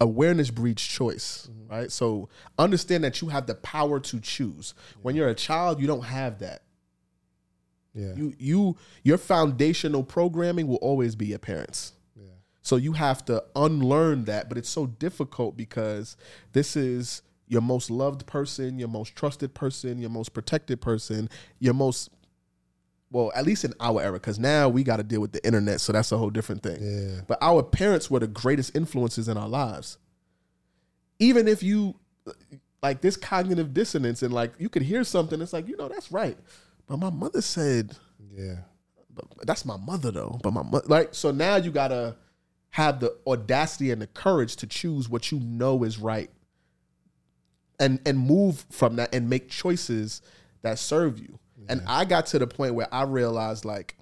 [0.00, 1.72] awareness breeds choice, mm-hmm.
[1.72, 1.92] right?
[1.92, 4.74] So understand that you have the power to choose.
[4.76, 4.98] Yeah.
[5.02, 6.63] When you're a child, you don't have that.
[7.94, 8.14] Yeah.
[8.14, 11.92] You you your foundational programming will always be your parents.
[12.16, 12.24] Yeah.
[12.62, 16.16] So you have to unlearn that, but it's so difficult because
[16.52, 21.28] this is your most loved person, your most trusted person, your most protected person,
[21.60, 22.10] your most
[23.14, 25.80] well, at least in our era, because now we got to deal with the internet,
[25.80, 26.78] so that's a whole different thing.
[26.82, 27.20] Yeah.
[27.28, 29.98] But our parents were the greatest influences in our lives.
[31.20, 31.94] Even if you
[32.82, 36.10] like this cognitive dissonance and like you could hear something, it's like you know that's
[36.10, 36.36] right,
[36.86, 37.96] but my mother said,
[38.32, 38.56] yeah,
[39.14, 40.38] but that's my mother though.
[40.42, 42.16] But my mother, like, so now you gotta
[42.70, 46.30] have the audacity and the courage to choose what you know is right,
[47.78, 50.22] and and move from that and make choices
[50.62, 51.38] that serve you.
[51.68, 53.96] And I got to the point where I realized like,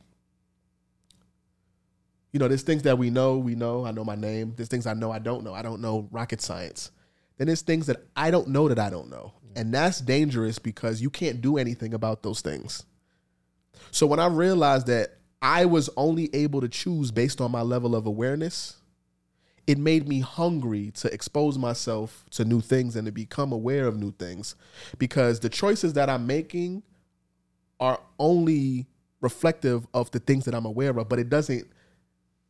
[2.32, 4.54] you know, there's things that we know, we know, I know my name.
[4.56, 5.54] There's things I know I don't know.
[5.54, 6.90] I don't know rocket science.
[7.36, 9.32] Then there's things that I don't know that I don't know.
[9.56, 12.84] And that's dangerous because you can't do anything about those things.
[13.90, 17.96] So when I realized that I was only able to choose based on my level
[17.96, 18.76] of awareness,
[19.66, 23.98] it made me hungry to expose myself to new things and to become aware of
[23.98, 24.54] new things
[24.98, 26.82] because the choices that I'm making
[27.78, 28.86] are only
[29.20, 31.68] reflective of the things that I'm aware of, but it doesn't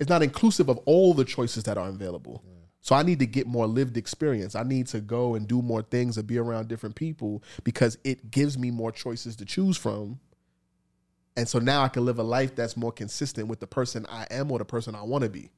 [0.00, 2.42] it's not inclusive of all the choices that are available.
[2.83, 4.55] So I need to get more lived experience.
[4.55, 8.31] I need to go and do more things and be around different people because it
[8.31, 10.21] gives me more choices to choose from.
[11.37, 14.27] And so now I can live a life that's more consistent with the person I
[14.31, 15.51] am or the person I want to be.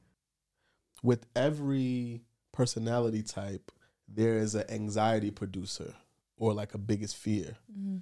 [1.03, 2.21] With every
[2.53, 3.71] personality type,
[4.07, 5.93] there is an anxiety producer
[6.37, 7.57] or like a biggest fear.
[7.71, 7.97] Mm-hmm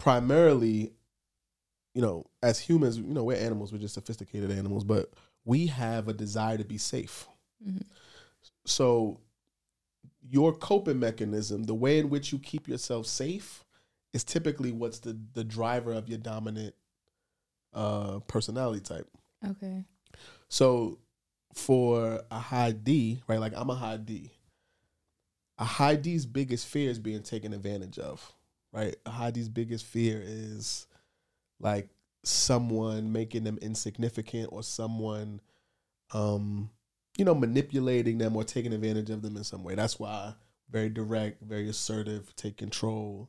[0.00, 0.90] primarily,
[1.94, 5.12] you know, as humans, you know, we're animals, we're just sophisticated animals, but
[5.44, 7.28] we have a desire to be safe.
[7.64, 7.82] Mm-hmm.
[8.66, 9.20] So
[10.28, 13.64] your coping mechanism, the way in which you keep yourself safe,
[14.12, 16.74] is typically what's the the driver of your dominant
[17.72, 19.08] uh personality type.
[19.46, 19.84] Okay.
[20.48, 20.98] So
[21.54, 23.40] for a high D, right?
[23.40, 24.32] Like I'm a high D.
[25.58, 28.32] A high D's biggest fear is being taken advantage of
[28.72, 28.96] right?
[29.06, 30.86] A high D's biggest fear is
[31.58, 31.88] like
[32.22, 35.40] someone making them insignificant or someone
[36.12, 36.70] um
[37.20, 39.74] you know manipulating them or taking advantage of them in some way.
[39.74, 40.32] That's why
[40.70, 43.28] very direct, very assertive, take control.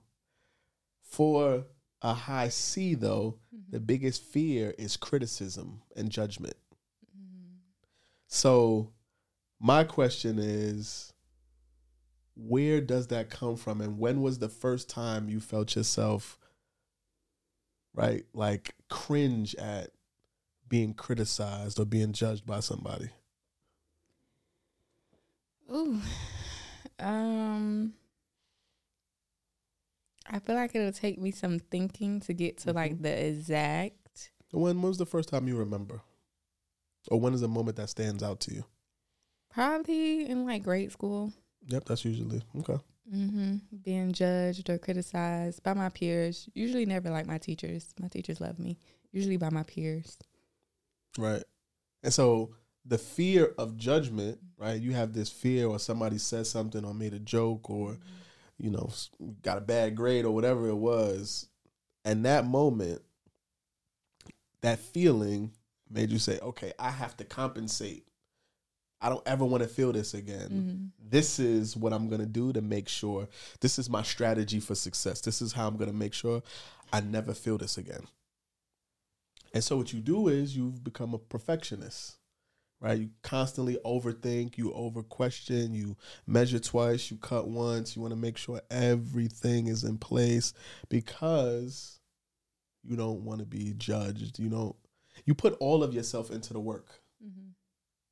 [1.03, 1.65] For
[2.01, 3.69] a high C though, mm-hmm.
[3.69, 6.55] the biggest fear is criticism and judgment.
[7.05, 7.57] Mm-hmm.
[8.27, 8.93] So
[9.59, 11.11] my question is
[12.37, 16.39] where does that come from and when was the first time you felt yourself
[17.93, 19.89] right like cringe at
[20.69, 23.09] being criticized or being judged by somebody
[25.71, 25.99] Ooh.
[26.99, 27.93] Um
[30.29, 32.77] I feel like it'll take me some thinking to get to mm-hmm.
[32.77, 34.01] like the exact
[34.51, 36.01] when was the first time you remember?
[37.09, 38.65] Or when is a moment that stands out to you?
[39.49, 41.33] Probably in like grade school.
[41.67, 42.77] Yep, that's usually okay.
[43.13, 43.55] Mm-hmm.
[43.83, 46.47] Being judged or criticized by my peers.
[46.53, 47.93] Usually never like my teachers.
[47.99, 48.77] My teachers love me.
[49.11, 50.17] Usually by my peers.
[51.17, 51.43] Right.
[52.03, 52.51] And so
[52.85, 54.79] the fear of judgment, right?
[54.79, 57.97] You have this fear or somebody said something or made a joke or,
[58.57, 58.89] you know,
[59.41, 61.47] got a bad grade or whatever it was.
[62.03, 63.01] And that moment,
[64.61, 65.51] that feeling
[65.89, 68.05] made you say, okay, I have to compensate
[69.01, 70.49] I don't ever want to feel this again.
[70.49, 71.09] Mm-hmm.
[71.09, 73.27] This is what I'm going to do to make sure
[73.59, 75.21] this is my strategy for success.
[75.21, 76.43] This is how I'm going to make sure
[76.93, 78.05] I never feel this again.
[79.53, 82.17] And so what you do is you've become a perfectionist,
[82.81, 82.97] right?
[82.99, 85.95] You constantly overthink, you over question, you
[86.27, 90.51] measure twice, you cut once, you want to make sure everything is in place
[90.89, 91.99] because
[92.83, 94.39] you don't want to be judged.
[94.39, 94.75] You don't
[95.25, 96.87] you put all of yourself into the work
[97.23, 97.49] Mm-hmm.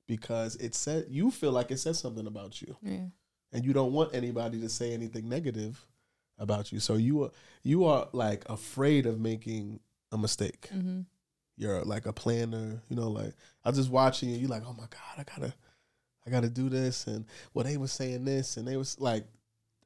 [0.07, 3.07] because it said you feel like it says something about you Yeah.
[3.51, 5.83] and you don't want anybody to say anything negative
[6.37, 6.79] about you.
[6.79, 7.31] So you are
[7.63, 9.79] you are like afraid of making
[10.11, 10.69] a mistake.
[10.71, 11.01] Mm-hmm.
[11.59, 13.33] You're like a planner, you know, like
[13.65, 15.53] I'm just watching you, you're like, oh my God, I gotta
[16.25, 19.25] I gotta do this and well they were saying this and they was like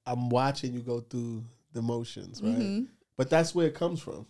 [0.05, 2.53] I'm watching you go through the motions, right?
[2.53, 2.83] Mm-hmm.
[3.17, 4.27] But that's where it comes from.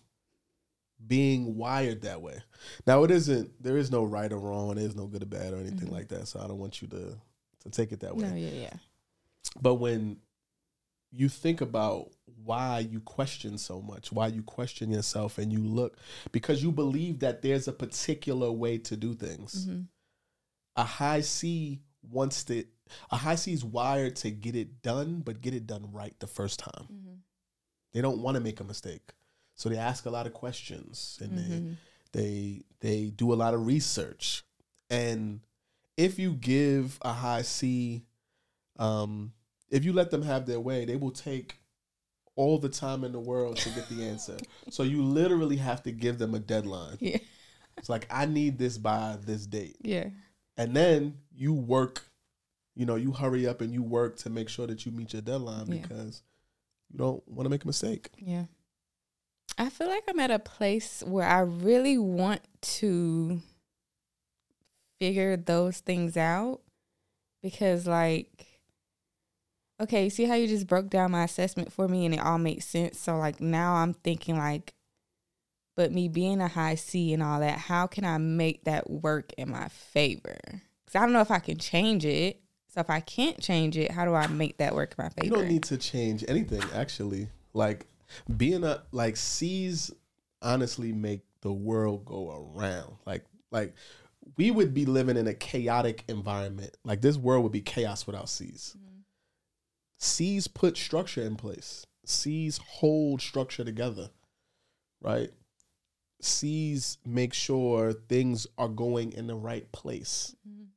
[1.06, 2.42] Being wired that way.
[2.86, 5.58] Now it isn't there is no right or wrong, there's no good or bad or
[5.58, 5.92] anything Mhm.
[5.92, 6.28] like that.
[6.28, 7.14] So I don't want you to
[7.64, 8.26] to take it that way.
[8.26, 8.72] No, yeah, yeah.
[9.60, 10.16] But when
[11.10, 12.10] you think about
[12.44, 15.98] why you question so much, why you question yourself and you look
[16.32, 19.66] because you believe that there's a particular way to do things.
[19.66, 19.80] Mm-hmm.
[20.76, 21.80] A high C
[22.10, 22.64] wants to
[23.10, 26.26] a high C is wired to get it done, but get it done right the
[26.26, 26.86] first time.
[26.92, 27.14] Mm-hmm.
[27.92, 29.12] They don't want to make a mistake.
[29.54, 31.68] So they ask a lot of questions and Mm-hmm.
[32.12, 34.44] they they they do a lot of research.
[34.90, 35.40] And
[35.96, 38.04] if you give a high C
[38.78, 39.32] um
[39.70, 41.56] if you let them have their way, they will take
[42.36, 44.36] all the time in the world to get the answer.
[44.70, 46.96] so you literally have to give them a deadline.
[47.00, 47.18] Yeah.
[47.78, 49.76] It's like I need this by this date.
[49.82, 50.08] Yeah.
[50.56, 52.04] And then you work,
[52.76, 55.22] you know, you hurry up and you work to make sure that you meet your
[55.22, 55.82] deadline Yeah.
[55.82, 56.22] because
[56.92, 58.10] you don't want to make a mistake.
[58.18, 58.44] Yeah.
[59.58, 62.40] I feel like I'm at a place where I really want
[62.78, 63.40] to
[64.98, 66.60] figure those things out
[67.42, 68.46] because, like,
[69.80, 72.66] okay, see how you just broke down my assessment for me and it all makes
[72.66, 72.98] sense.
[72.98, 74.74] So, like, now I'm thinking, like,
[75.76, 79.32] but me being a high C and all that, how can I make that work
[79.36, 80.38] in my favor?
[80.46, 82.40] Because I don't know if I can change it.
[82.68, 85.26] So, if I can't change it, how do I make that work in my favor?
[85.26, 87.28] You don't need to change anything, actually.
[87.52, 87.86] Like
[88.36, 89.90] being a like C's
[90.42, 92.96] honestly make the world go around.
[93.06, 93.74] Like like
[94.36, 96.76] we would be living in a chaotic environment.
[96.84, 98.76] Like this world would be chaos without C's.
[98.76, 98.93] Mm-hmm.
[100.04, 101.86] C's put structure in place.
[102.04, 104.10] C's hold structure together.
[105.00, 105.30] Right?
[106.20, 110.34] C's make sure things are going in the right place.
[110.46, 110.68] Mhm.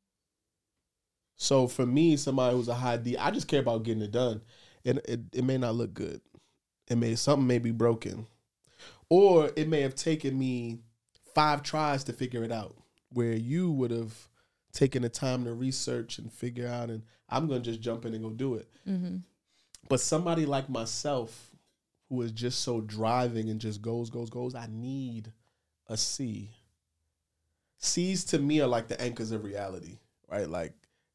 [1.36, 4.42] So for me, somebody who's a high D, I just care about getting it done.
[4.86, 6.22] And it, it may not look good.
[6.90, 8.28] It may something may be broken.
[9.10, 10.80] Or it may have taken me
[11.36, 12.76] five tries to figure it out.
[13.12, 14.30] Where you would have
[14.78, 18.24] taken the time to research and figure out and I'm gonna just jump in and
[18.24, 18.68] go do it.
[18.88, 19.18] Mm-hmm.
[19.90, 21.50] But somebody like myself
[22.10, 25.34] who is just so driving and just goes, goes, goes, I need
[25.88, 26.52] a C.
[27.80, 29.98] C's to me are like the anchors of reality,
[30.30, 30.48] right?
[30.48, 30.74] Like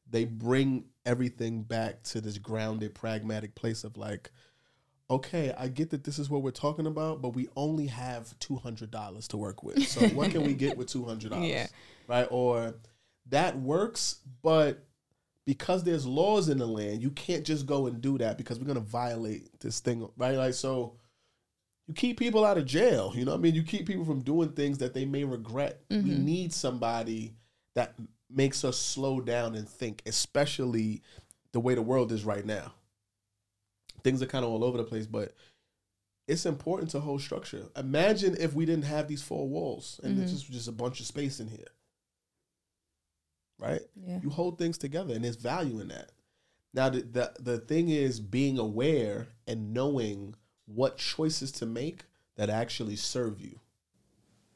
[0.09, 4.29] they bring everything back to this grounded, pragmatic place of like,
[5.09, 8.57] okay, I get that this is what we're talking about, but we only have two
[8.57, 9.87] hundred dollars to work with.
[9.87, 11.47] So what can we get with two hundred dollars?
[11.49, 11.67] Yeah.
[12.07, 12.27] Right?
[12.29, 12.75] Or
[13.27, 14.83] that works, but
[15.45, 18.67] because there's laws in the land, you can't just go and do that because we're
[18.67, 20.37] gonna violate this thing, right?
[20.37, 20.95] Like so
[21.87, 23.55] you keep people out of jail, you know what I mean?
[23.55, 25.81] You keep people from doing things that they may regret.
[25.89, 26.23] We Mhm.
[26.23, 27.35] need somebody
[27.75, 27.95] that
[28.29, 31.01] makes us slow down and think, especially
[31.51, 32.73] the way the world is right now.
[34.03, 35.33] Things are kind of all over the place, but
[36.27, 37.69] it's important to hold structure.
[37.75, 40.35] Imagine if we didn't have these four walls and it's Mhm.
[40.35, 41.67] just just a bunch of space in here.
[43.59, 43.81] Right?
[43.95, 44.19] Yeah.
[44.21, 46.11] You hold things together and there's value in that.
[46.73, 50.35] Now the, the the thing is being aware and knowing
[50.65, 53.59] what choices to make that actually serve you.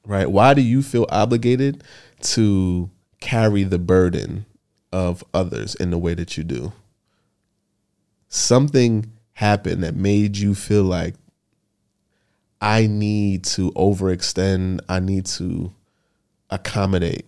[0.05, 0.29] Right?
[0.29, 1.83] Why do you feel obligated
[2.21, 4.45] to carry the burden
[4.91, 6.73] of others in the way that you do?
[8.29, 11.15] Something happened that made you feel like
[12.59, 15.73] I need to overextend, I need to
[16.49, 17.25] accommodate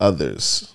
[0.00, 0.74] others.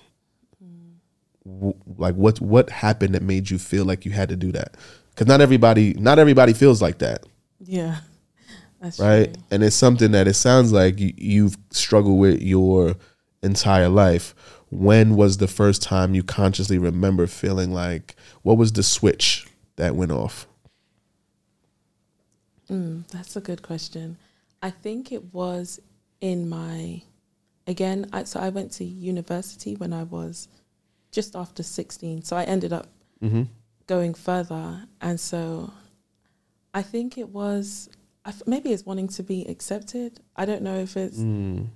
[1.44, 4.76] W- Like what what happened that made you feel like you had to do that?
[5.16, 7.24] Cuz not everybody not everybody feels like that
[7.60, 8.00] Yeah.
[8.80, 9.32] That's right?
[9.32, 9.34] true.
[9.50, 12.96] And it's something that it sounds like you, you've struggled with your
[13.42, 14.34] entire life.
[14.70, 19.46] When was the first time you consciously remember feeling like what was the switch
[19.76, 20.46] that went off?
[22.70, 24.18] Mm, that's a good question.
[24.62, 25.80] I think it was
[26.20, 27.02] in my,
[27.66, 30.48] again, I, so I went to university when I was
[31.12, 32.22] just after 16.
[32.22, 32.88] So I ended up
[33.22, 33.44] Mm-hmm.
[33.86, 34.82] going further.
[35.00, 35.72] And so
[36.74, 37.88] I think it was,
[38.26, 40.20] I f- maybe it's wanting to be accepted.
[40.36, 41.68] I don't know if it's Mm.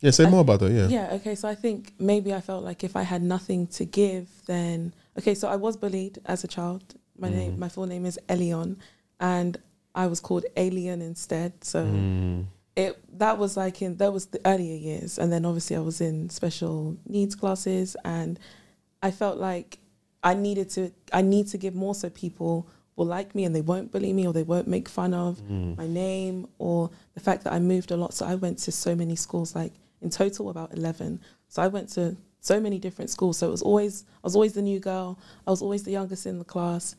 [0.00, 0.72] Yeah, say I- more about that.
[0.72, 0.88] Yeah.
[0.88, 1.12] yeah.
[1.16, 4.94] Okay, so I think maybe I felt like if I had nothing to give, then
[5.18, 5.34] okay.
[5.34, 6.82] So I was bullied as a child.
[7.18, 8.76] My name, my full name is Elion,
[9.20, 9.58] and
[9.94, 11.62] I was called Alien instead.
[11.62, 12.46] So Mm.
[12.76, 16.00] It that was like in that was the earlier years, and then obviously I was
[16.00, 18.38] in special needs classes, and
[19.02, 19.78] I felt like
[20.22, 23.62] I needed to I need to give more so people will like me and they
[23.62, 25.76] won't bully me or they won't make fun of mm.
[25.76, 28.12] my name or the fact that I moved a lot.
[28.12, 31.20] So I went to so many schools, like in total about eleven.
[31.48, 33.38] So I went to so many different schools.
[33.38, 35.18] So it was always I was always the new girl.
[35.46, 36.94] I was always the youngest in the class,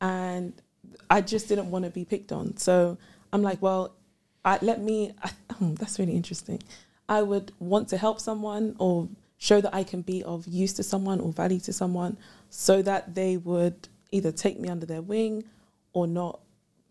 [0.00, 0.52] and
[1.10, 2.56] I just didn't want to be picked on.
[2.58, 2.98] So
[3.32, 3.95] I'm like, well,
[4.46, 5.12] I, let me.
[5.22, 5.30] I,
[5.60, 6.62] that's really interesting.
[7.08, 10.82] I would want to help someone or show that I can be of use to
[10.82, 12.16] someone or value to someone,
[12.48, 15.44] so that they would either take me under their wing
[15.92, 16.40] or not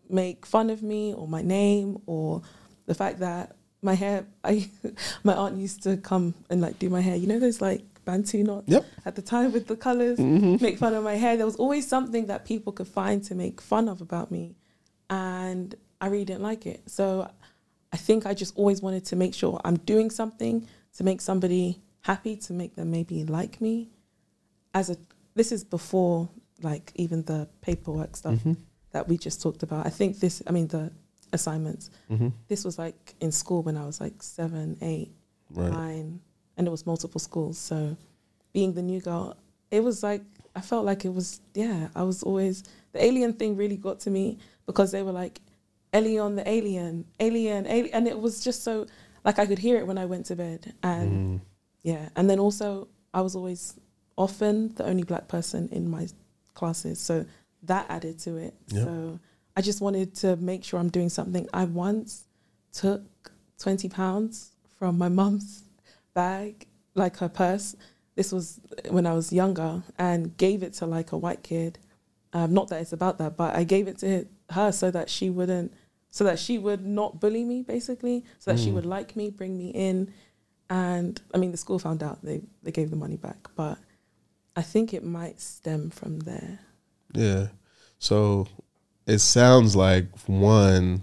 [0.08, 2.42] make fun of me or my name or
[2.84, 4.26] the fact that my hair.
[4.44, 4.70] I
[5.24, 7.16] my aunt used to come and like do my hair.
[7.16, 8.84] You know those like bantu knots Yep.
[9.04, 10.62] at the time with the colors, mm-hmm.
[10.62, 11.36] make fun of my hair.
[11.36, 14.54] There was always something that people could find to make fun of about me,
[15.08, 16.82] and I really didn't like it.
[16.86, 17.30] So
[17.96, 20.54] I think I just always wanted to make sure I'm doing something
[20.96, 21.66] to make somebody
[22.10, 23.88] happy, to make them maybe like me.
[24.74, 24.96] As a
[25.38, 26.28] this is before
[26.70, 28.38] like even the paperwork stuff
[28.94, 29.86] that we just talked about.
[29.86, 30.42] I think this.
[30.48, 30.84] I mean the
[31.32, 31.84] assignments.
[32.10, 32.28] Mm-hmm.
[32.48, 35.10] This was like in school when I was like seven, eight,
[35.54, 35.72] Right.
[35.72, 36.20] nine,
[36.56, 37.56] and it was multiple schools.
[37.70, 37.96] So
[38.52, 39.36] being the new girl,
[39.70, 40.22] it was like
[40.54, 41.88] I felt like it was yeah.
[41.94, 45.40] I was always the alien thing really got to me because they were like
[45.98, 46.94] Elion the alien,
[47.26, 48.74] alien, alien, and it was just so
[49.26, 51.40] like I could hear it when I went to bed, and Mm.
[51.92, 52.66] yeah, and then also
[53.18, 53.62] I was always
[54.16, 56.04] often the only black person in my
[56.58, 57.14] classes, so
[57.70, 58.54] that added to it.
[58.68, 58.84] Yep.
[58.84, 59.18] So
[59.58, 61.44] I just wanted to make sure I'm doing something.
[61.62, 62.24] I once
[62.82, 63.02] took
[63.64, 64.34] twenty pounds
[64.78, 65.48] from my mum's
[66.14, 67.74] bag, like her purse.
[68.16, 68.60] This was
[68.96, 71.78] when I was younger, and gave it to like a white kid.
[72.32, 75.30] Um, not that it's about that, but I gave it to her so that she
[75.30, 75.72] wouldn't,
[76.16, 78.74] so that she would not bully me, basically, so that she Mm.
[78.76, 80.10] would like me, bring me in,
[80.70, 83.76] and I mean the school found out they they gave the money back, but
[84.56, 86.60] I think it might stem from there.
[87.12, 87.48] Yeah.
[87.98, 88.48] So
[89.06, 91.02] it sounds like one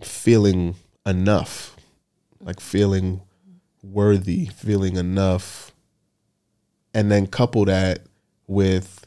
[0.00, 1.76] feeling enough,
[2.40, 3.20] like feeling
[3.82, 5.72] worthy, feeling enough,
[6.94, 8.00] and then couple that
[8.46, 9.06] with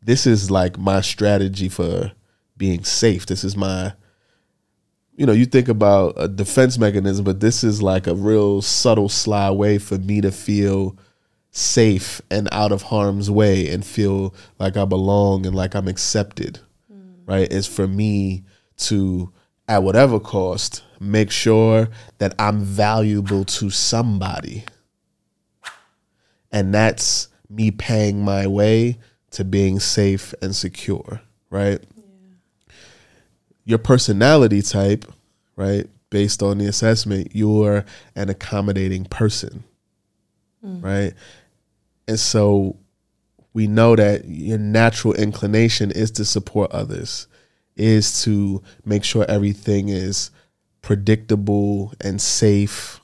[0.00, 2.12] this is like my strategy for
[2.60, 3.26] being safe.
[3.26, 3.94] This is my
[5.16, 9.10] you know, you think about a defense mechanism, but this is like a real subtle,
[9.10, 10.96] sly way for me to feel
[11.50, 16.60] safe and out of harm's way and feel like I belong and like I'm accepted.
[16.90, 17.16] Mm.
[17.26, 17.52] Right?
[17.52, 18.44] It's for me
[18.78, 19.30] to,
[19.68, 24.64] at whatever cost, make sure that I'm valuable to somebody.
[26.50, 28.98] And that's me paying my way
[29.32, 31.20] to being safe and secure.
[31.50, 31.84] Right?
[33.70, 35.04] Your personality type,
[35.54, 37.84] right, based on the assessment, you're
[38.16, 39.62] an accommodating person,
[40.82, 41.14] right?
[42.08, 42.76] And so
[43.54, 47.28] we know that your natural inclination is to support others,
[47.76, 50.32] is to make sure everything is
[50.82, 53.00] predictable and safe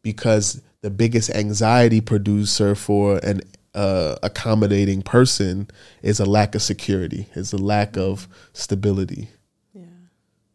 [0.00, 3.42] because the biggest anxiety producer for an
[3.74, 5.68] uh, accommodating person
[6.02, 9.28] is a lack of security, is a lack of stability.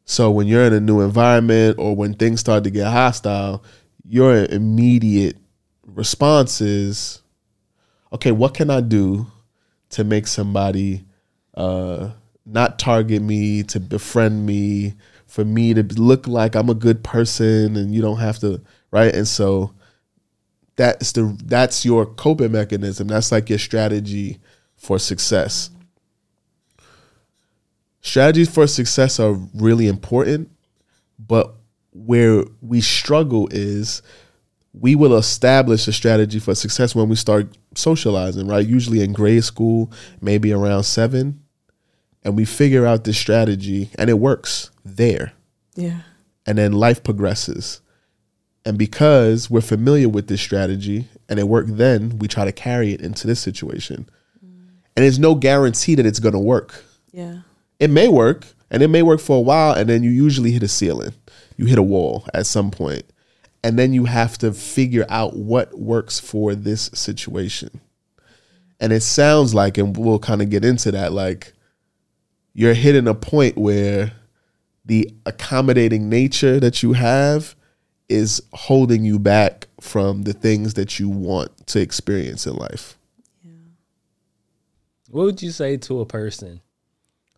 [0.09, 3.63] So when you're in a new environment or when things start to get hostile,
[4.03, 5.37] your immediate
[5.85, 7.21] response is,
[8.11, 9.27] okay, what can I do
[9.91, 11.05] to make somebody
[11.53, 12.09] uh,
[12.43, 14.95] not target me, to befriend me,
[15.27, 19.13] for me to look like I'm a good person and you don't have to, right?
[19.13, 19.75] And so
[20.75, 23.09] that's the that's your coping mechanism.
[23.09, 24.39] That's like your strategy
[24.75, 25.69] for success
[28.01, 30.49] strategies for success are really important,
[31.17, 31.55] but
[31.91, 34.01] where we struggle is
[34.73, 38.65] we will establish a strategy for success when we start socializing, right?
[38.65, 39.91] Usually in grade school,
[40.21, 41.41] maybe around seven,
[42.23, 45.33] and we figure out this strategy and it works there.
[45.75, 46.01] Yeah.
[46.45, 47.81] And then life progresses.
[48.65, 52.93] And because we're familiar with this strategy and it worked then, we try to carry
[52.93, 54.09] it into this situation.
[54.45, 54.67] Mm.
[54.95, 57.39] And there's no guarantee that it's going to work Yeah.
[57.79, 60.63] It may work and it may work for a while and then you usually hit
[60.63, 61.13] a ceiling
[61.57, 63.03] you hit a wall at some point
[63.63, 67.81] and then you have to figure out what works for this situation
[68.79, 71.53] and it sounds like and we'll kind of get into that like
[72.53, 74.11] you're hitting a point where
[74.85, 77.55] the accommodating nature that you have
[78.09, 82.97] is holding you back from the things that you want to experience in life.
[83.43, 83.51] Yeah.
[85.09, 86.61] What would you say to a person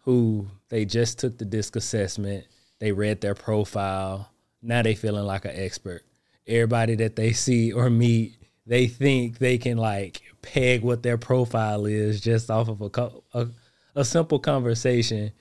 [0.03, 2.45] who they just took the DISC assessment,
[2.79, 4.31] they read their profile,
[4.61, 6.03] now they feeling like an expert.
[6.47, 8.35] Everybody that they see or meet,
[8.65, 13.47] they think they can like peg what their profile is just off of a a,
[13.95, 15.31] a simple conversation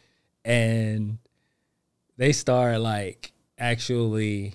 [0.44, 1.18] and
[2.16, 4.54] they start like actually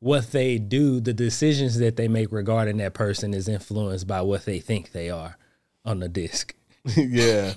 [0.00, 4.44] what they do, the decisions that they make regarding that person is influenced by what
[4.44, 5.38] they think they are
[5.84, 6.54] on the DISC.
[6.96, 7.54] yeah.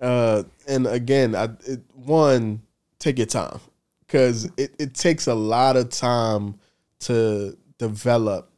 [0.00, 2.62] Uh, and again, I, it, one,
[2.98, 3.60] take your time
[4.00, 6.58] because it, it takes a lot of time
[7.00, 8.50] to develop,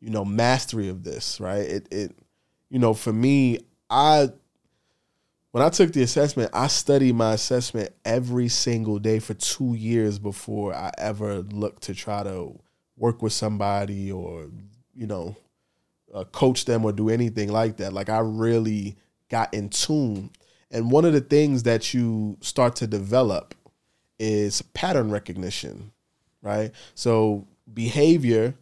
[0.00, 1.62] you know, mastery of this, right?
[1.62, 2.16] It, it,
[2.68, 3.58] you know, for me,
[3.88, 4.30] I,
[5.50, 10.18] when I took the assessment, I studied my assessment every single day for two years
[10.18, 12.58] before I ever looked to try to
[12.96, 14.48] work with somebody or,
[14.94, 15.36] you know,
[16.14, 17.92] uh, coach them or do anything like that.
[17.92, 18.96] Like I really
[19.28, 20.30] got in tune.
[20.70, 23.54] And one of the things that you start to develop
[24.18, 25.90] is pattern recognition,
[26.42, 26.70] right?
[26.94, 28.54] So behavior,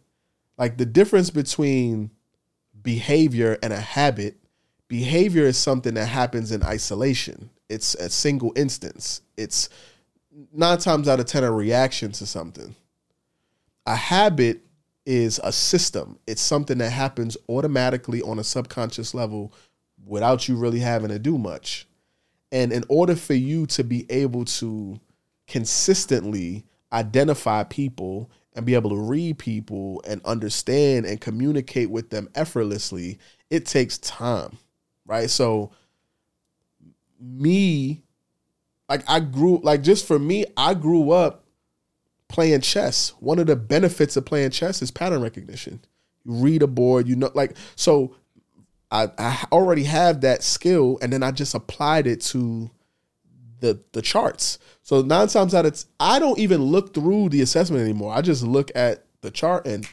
[0.57, 2.11] like the difference between
[2.81, 4.37] behavior and a habit,
[4.87, 7.49] behavior is something that happens in isolation.
[7.67, 9.21] It's a single instance.
[9.37, 9.69] It's
[10.53, 12.75] nine times out of ten a reaction to something.
[13.85, 14.61] A habit
[15.05, 16.19] is a system.
[16.27, 19.53] It's something that happens automatically on a subconscious level
[20.05, 21.87] without you really having to do much.
[22.51, 24.99] And in order for you to be able to
[25.47, 32.29] consistently identify people and be able to read people and understand and communicate with them
[32.35, 33.19] effortlessly,
[33.49, 34.57] it takes time,
[35.05, 35.29] right?
[35.29, 35.71] So,
[37.21, 38.01] me,
[38.87, 41.45] like, I grew, like, just for me, I grew up
[42.27, 43.13] playing chess.
[43.19, 45.81] One of the benefits of playing chess is pattern recognition.
[46.25, 48.15] You read a board, you know, like, so
[48.91, 52.69] I, I already have that skill and then I just applied it to
[53.59, 54.57] the the charts.
[54.83, 58.13] So nine times out of I don't even look through the assessment anymore.
[58.13, 59.87] I just look at the chart and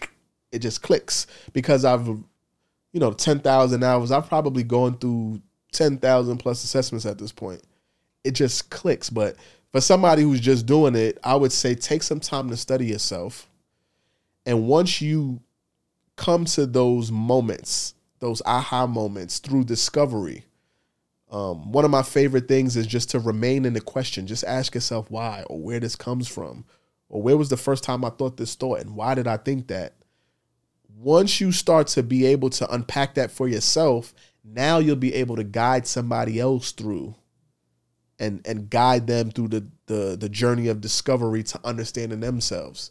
[0.52, 4.10] it just clicks because I've you know 10,000 hours.
[4.10, 5.42] I've probably gone through
[5.72, 7.62] 10,000 plus assessments at this point.
[8.24, 9.36] It just clicks, but
[9.72, 13.48] for somebody who's just doing it, I would say take some time to study yourself.
[14.46, 15.40] And once you
[16.16, 20.44] come to those moments those aha moments through discovery.
[21.30, 24.26] Um, one of my favorite things is just to remain in the question.
[24.26, 26.64] Just ask yourself why or where this comes from,
[27.08, 29.68] or where was the first time I thought this thought, and why did I think
[29.68, 29.94] that?
[30.98, 35.36] Once you start to be able to unpack that for yourself, now you'll be able
[35.36, 37.14] to guide somebody else through
[38.18, 42.90] and and guide them through the the, the journey of discovery to understanding themselves.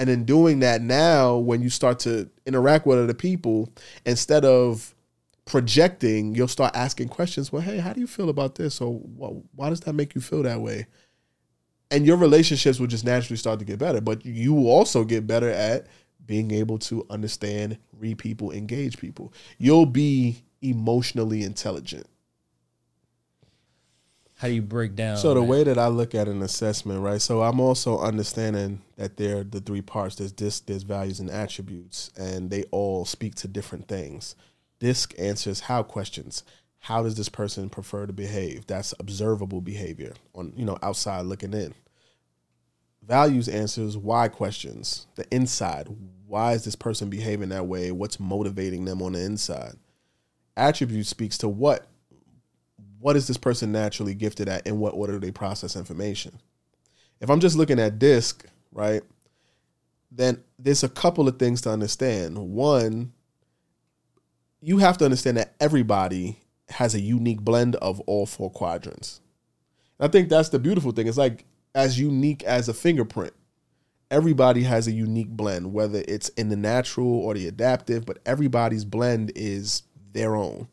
[0.00, 3.68] And in doing that now, when you start to interact with other people,
[4.06, 4.94] instead of
[5.44, 7.52] projecting, you'll start asking questions.
[7.52, 8.80] Well, hey, how do you feel about this?
[8.80, 10.86] Or why does that make you feel that way?
[11.90, 14.00] And your relationships will just naturally start to get better.
[14.00, 15.86] But you will also get better at
[16.24, 19.34] being able to understand, read people, engage people.
[19.58, 22.06] You'll be emotionally intelligent.
[24.40, 25.18] How do you break down?
[25.18, 25.46] So the that?
[25.46, 27.20] way that I look at an assessment, right?
[27.20, 30.16] So I'm also understanding that there are the three parts.
[30.16, 34.36] There's DISC, there's values and attributes, and they all speak to different things.
[34.78, 36.42] DISC answers how questions.
[36.78, 38.66] How does this person prefer to behave?
[38.66, 41.74] That's observable behavior on you know outside looking in.
[43.06, 45.06] Values answers why questions.
[45.16, 45.86] The inside.
[46.26, 47.92] Why is this person behaving that way?
[47.92, 49.74] What's motivating them on the inside?
[50.56, 51.89] Attribute speaks to what
[53.00, 54.66] what is this person naturally gifted at?
[54.66, 56.38] and what order do they process information?
[57.20, 59.02] If I'm just looking at DISC, right,
[60.10, 62.38] then there's a couple of things to understand.
[62.38, 63.12] One,
[64.60, 66.38] you have to understand that everybody
[66.70, 69.20] has a unique blend of all four quadrants.
[69.98, 71.06] I think that's the beautiful thing.
[71.06, 71.44] It's like
[71.74, 73.32] as unique as a fingerprint.
[74.10, 78.84] Everybody has a unique blend, whether it's in the natural or the adaptive, but everybody's
[78.84, 80.66] blend is their own.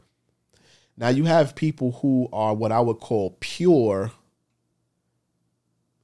[0.98, 4.12] Now you have people who are what I would call pure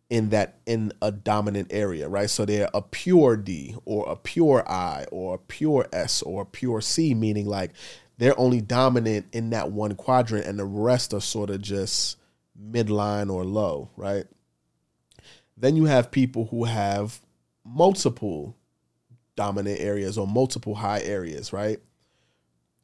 [0.10, 2.30] in that in a dominant area, right?
[2.30, 6.46] So they're a pure D or a pure I or a pure S or a
[6.46, 7.72] pure C, meaning like
[8.20, 12.18] they're only dominant in that one quadrant and the rest are sort of just
[12.62, 14.26] midline or low, right?
[15.58, 17.20] Then you have people who have
[17.66, 18.56] multiple
[19.36, 21.80] dominant areas or multiple high areas, right?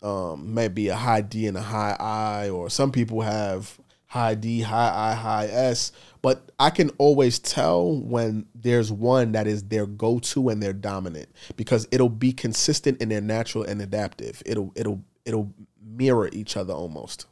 [0.02, 4.62] Um, maybe a high D and a high I, or some people have high D,
[4.62, 5.92] high I, high S,
[6.22, 11.30] but I can always tell when there's one that is their go-to and they're dominant
[11.56, 14.42] because it'll be consistent in their natural and adaptive.
[14.46, 17.26] It'll it'll it'll mirror each other almost.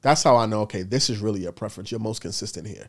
[0.00, 1.90] That's how I know okay, this is really your preference.
[1.90, 2.88] You're most consistent here.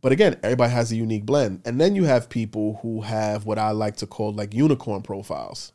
[0.00, 1.62] But again, everybody has a unique blend.
[1.64, 5.72] And then you have people who have what I like to call like unicorn profiles.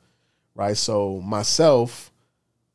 [0.55, 0.77] Right?
[0.77, 2.11] So myself,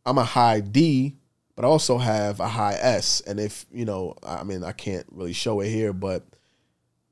[0.05, 1.16] I'm a high D,
[1.55, 3.20] but I also have a high S.
[3.20, 6.24] And if, you know, I mean, I can't really show it here, but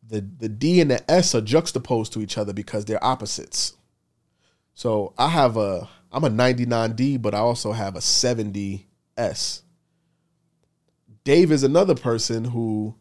[0.08, 3.74] the the D and the S are juxtaposed to each other because they're opposites.
[4.74, 9.62] So I have a I'm a 99D, but I also have a 70S.
[11.24, 12.94] Dave is another person who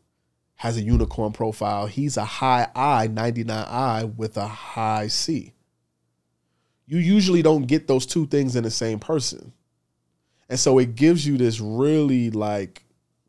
[0.56, 1.86] has a unicorn profile.
[1.86, 5.54] He's a high I, 99I with a high C.
[6.88, 9.54] You usually don't get those two things in the same person.
[10.50, 12.84] And so it gives you this really like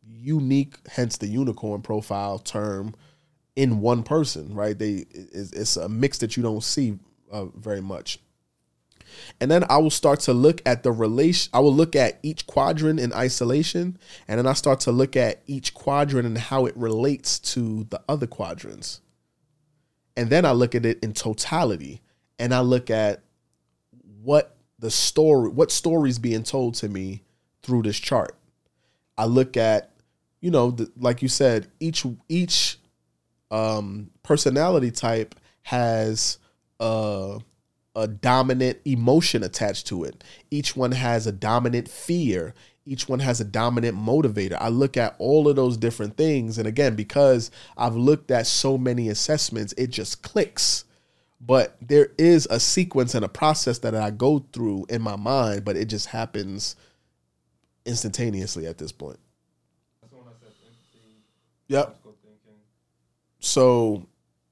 [0.07, 2.95] unique, hence the unicorn profile term
[3.55, 4.79] in one person, right?
[4.79, 6.99] They it's, a mix that you don't see
[7.33, 8.19] uh, very much.
[9.41, 11.51] And then I will start to look at the relation.
[11.55, 13.99] I will look at each quadrant in isolation,
[14.29, 18.03] and then I start to look at each quadrant and how it relates to the
[18.09, 19.01] other quadrants.
[20.17, 22.03] And then I look at it in totality,
[22.39, 23.23] and I look at
[24.27, 27.23] what the story, what stories being told to me
[27.63, 28.35] through this chart.
[29.17, 29.93] I look at,
[30.41, 32.79] you know, the, like you said, each each
[33.53, 36.39] um, personality type has
[36.81, 37.39] a
[37.95, 40.23] a dominant emotion attached to it.
[40.51, 42.53] Each one has a dominant fear.
[42.85, 44.59] Each one has a dominant motivator.
[44.61, 46.59] I look at all of those different things.
[46.59, 50.85] And again, because I've looked at so many assessments, it just clicks.
[51.41, 55.65] But there is a sequence and a process that I go through in my mind,
[55.65, 56.77] but it just happens
[57.85, 59.19] instantaneously at this point.
[61.69, 61.97] Yep.
[63.41, 64.07] So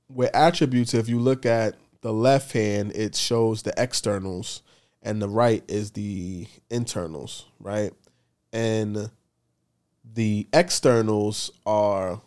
[0.09, 4.63] with attributes, if you look at the left hand it shows the externals
[5.03, 7.93] and the right is the internals, right?
[8.53, 9.11] And
[10.13, 12.21] the externals are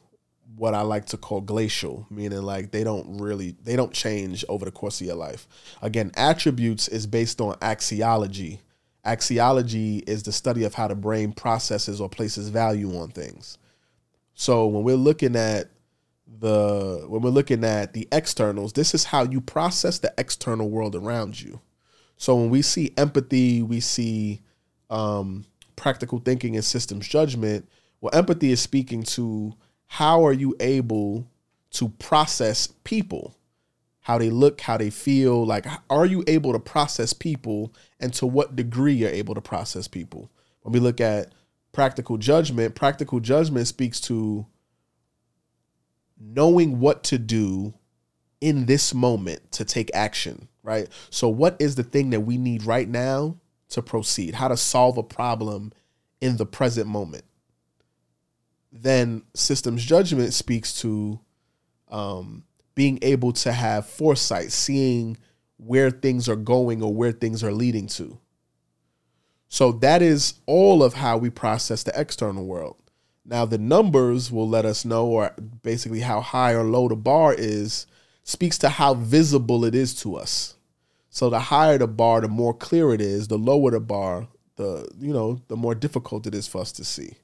[0.57, 4.65] what I like to call glacial, meaning like they don't really they don't change over
[4.65, 5.47] the course of your life.
[5.81, 8.59] Again, attributes is based on axiology.
[9.05, 13.57] Axiology is the study of how the brain processes or places value on things.
[14.33, 15.69] So when we're looking at
[16.39, 20.95] the when we're looking at the externals, this is how you process the external world
[20.95, 21.61] around you.
[22.17, 24.41] So when we see empathy, we see
[24.89, 25.45] um,
[25.75, 27.69] practical thinking and systems judgment.
[28.01, 29.55] Well, empathy is speaking to
[29.87, 31.27] how are you able
[31.71, 33.35] to process people,
[34.01, 35.45] how they look, how they feel.
[35.45, 39.87] Like, are you able to process people, and to what degree you're able to process
[39.87, 40.29] people?
[40.61, 41.33] When we look at
[41.73, 44.45] practical judgment, practical judgment speaks to
[46.19, 47.73] knowing what to do
[48.41, 50.87] in this moment to take action, right?
[51.09, 53.37] So, what is the thing that we need right now
[53.69, 54.35] to proceed?
[54.35, 55.73] How to solve a problem
[56.21, 57.23] in the present moment?
[58.81, 61.19] Then, systems judgment speaks to
[61.89, 62.43] um,
[62.75, 65.17] being able to have foresight, seeing
[65.57, 68.19] where things are going or where things are leading to.
[69.49, 72.77] So, that is all of how we process the external world.
[73.27, 77.35] Now the numbers will let us know, or basically how high or low the bar
[77.37, 77.85] is,
[78.23, 80.55] speaks to how visible it is to us.
[81.09, 83.27] So the higher the bar, the more clear it is.
[83.27, 86.85] The lower the bar, the you know, the more difficult it is for us to
[86.85, 87.17] see.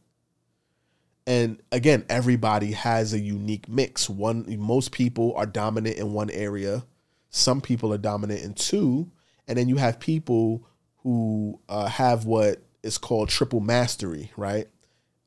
[1.25, 4.09] And again, everybody has a unique mix.
[4.09, 6.85] One most people are dominant in one area,
[7.29, 9.09] some people are dominant in two,
[9.47, 10.67] and then you have people
[10.97, 14.67] who uh, have what is called triple mastery, right?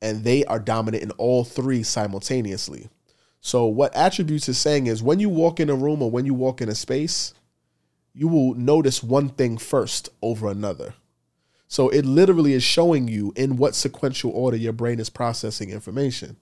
[0.03, 2.88] and they are dominant in all three simultaneously.
[3.40, 6.34] So, what attributes is saying is when you walk in a room or when you
[6.34, 7.32] walk in a space,
[8.12, 10.94] you will notice one thing first over another.
[11.68, 16.36] So, it literally is showing you in what sequential order your brain is processing information.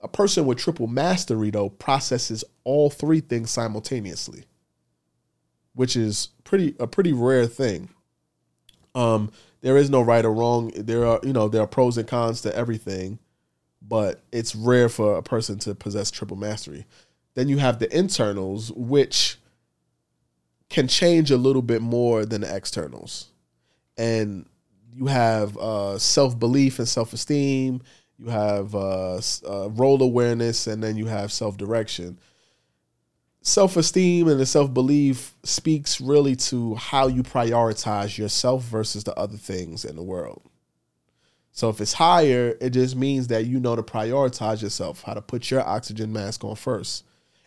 [0.00, 4.44] A person with triple mastery, though, processes all three things simultaneously,
[5.74, 7.90] which is pretty a pretty rare thing.
[8.94, 9.30] Um,
[9.60, 10.72] there is no right or wrong.
[10.74, 13.18] There are, you know, there are pros and cons to everything,
[13.82, 16.86] but it's rare for a person to possess triple mastery.
[17.34, 19.38] Then you have the internals, which
[20.68, 23.29] can change a little bit more than the externals.
[23.96, 24.46] And
[24.94, 27.82] you have uh, self belief and self esteem,
[28.18, 32.18] you have uh, uh, role awareness, and then you have self direction
[33.42, 39.14] self esteem and the self belief speaks really to how you prioritize yourself versus the
[39.14, 40.42] other things in the world.
[41.52, 45.22] So if it's higher, it just means that you know to prioritize yourself, how to
[45.22, 47.04] put your oxygen mask on first.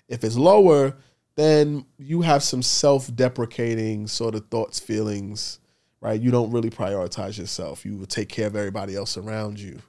[0.07, 0.97] If it's lower,
[1.35, 5.59] then you have some self-deprecating sort of thoughts, feelings,
[6.03, 6.19] right?
[6.19, 7.85] You don't really prioritize yourself.
[7.85, 9.79] You will take care of everybody else around you.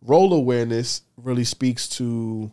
[0.00, 2.52] Role awareness really speaks to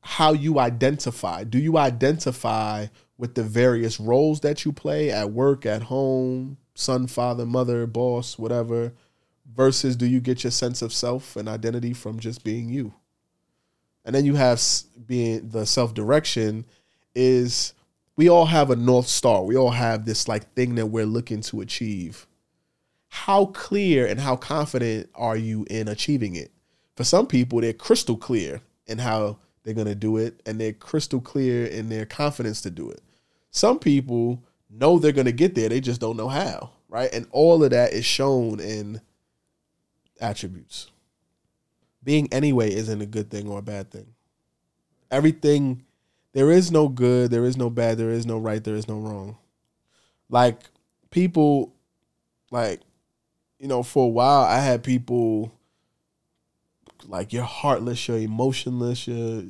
[0.00, 1.44] how you identify.
[1.44, 7.06] Do you identify with the various roles that you play at work, at home, son,
[7.06, 8.92] father, mother, boss, whatever,
[9.54, 12.92] versus do you get your sense of self and identity from just being you?
[14.04, 14.60] And then you have
[15.06, 16.64] being the self direction
[17.14, 17.74] is
[18.16, 19.44] we all have a north star.
[19.44, 22.26] We all have this like thing that we're looking to achieve.
[23.08, 26.52] How clear and how confident are you in achieving it?
[26.96, 30.72] For some people, they're crystal clear in how they're going to do it and they're
[30.72, 33.02] crystal clear in their confidence to do it.
[33.50, 37.12] Some people know they're going to get there, they just don't know how, right?
[37.12, 39.00] And all of that is shown in
[40.20, 40.90] attributes.
[42.02, 44.14] Being anyway isn't a good thing or a bad thing.
[45.10, 45.84] Everything,
[46.32, 48.98] there is no good, there is no bad, there is no right, there is no
[48.98, 49.36] wrong.
[50.28, 50.60] Like
[51.10, 51.74] people,
[52.50, 52.80] like,
[53.58, 55.52] you know, for a while I had people
[57.06, 59.44] like you're heartless, you're emotionless, you're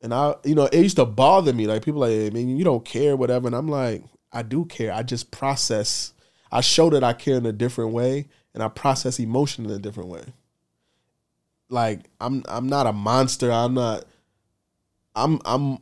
[0.00, 1.66] and I you know, it used to bother me.
[1.66, 3.48] Like people like, I mean, you don't care, whatever.
[3.48, 4.92] And I'm like, I do care.
[4.92, 6.12] I just process
[6.50, 9.78] I show that I care in a different way and I process emotion in a
[9.78, 10.24] different way.
[11.68, 13.50] Like I'm I'm not a monster.
[13.52, 14.04] I'm not
[15.14, 15.78] I'm I'm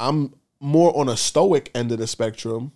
[0.00, 2.72] I'm more on a stoic end of the spectrum,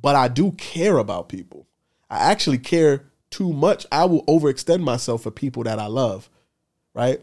[0.00, 1.66] but I do care about people.
[2.08, 3.86] I actually care too much.
[3.90, 6.30] I will overextend myself for people that I love,
[6.94, 7.20] right?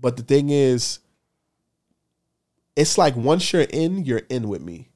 [0.00, 1.00] But the thing is,
[2.76, 4.88] it's like once you're in, you're in with me.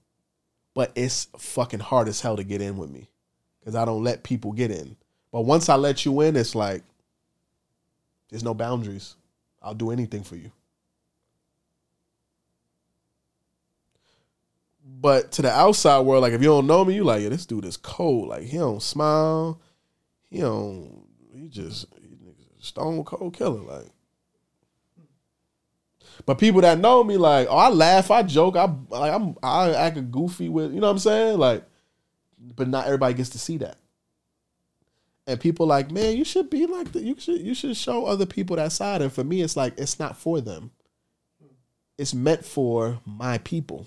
[0.74, 3.08] But it's fucking hard as hell to get in with me
[3.58, 4.96] because I don't let people get in.
[5.32, 6.82] But once I let you in, it's like
[8.28, 9.16] there's no boundaries.
[9.62, 10.52] I'll do anything for you.
[14.88, 17.44] But to the outside world, like if you don't know me, you like, yeah, this
[17.44, 18.28] dude is cold.
[18.28, 19.60] Like he don't smile.
[20.30, 21.06] He don't.
[21.32, 22.16] He just he
[22.60, 23.60] stone cold killer.
[23.60, 23.90] Like.
[26.24, 29.72] But people that know me, like, oh, I laugh, I joke, I like, I'm, I
[29.72, 31.62] act goofy with, you know what I'm saying, like,
[32.38, 33.76] but not everybody gets to see that.
[35.26, 37.02] And people like, man, you should be like that.
[37.02, 39.02] You should, you should show other people that side.
[39.02, 40.70] And for me, it's like, it's not for them.
[41.98, 43.86] It's meant for my people.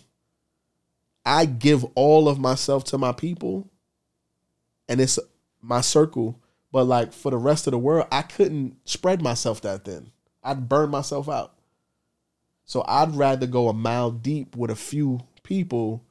[1.25, 3.69] I give all of myself to my people,
[4.87, 5.19] and it's
[5.61, 6.39] my circle.
[6.71, 10.11] But like for the rest of the world, I couldn't spread myself that thin.
[10.43, 11.53] I'd burn myself out.
[12.65, 16.03] So I'd rather go a mile deep with a few people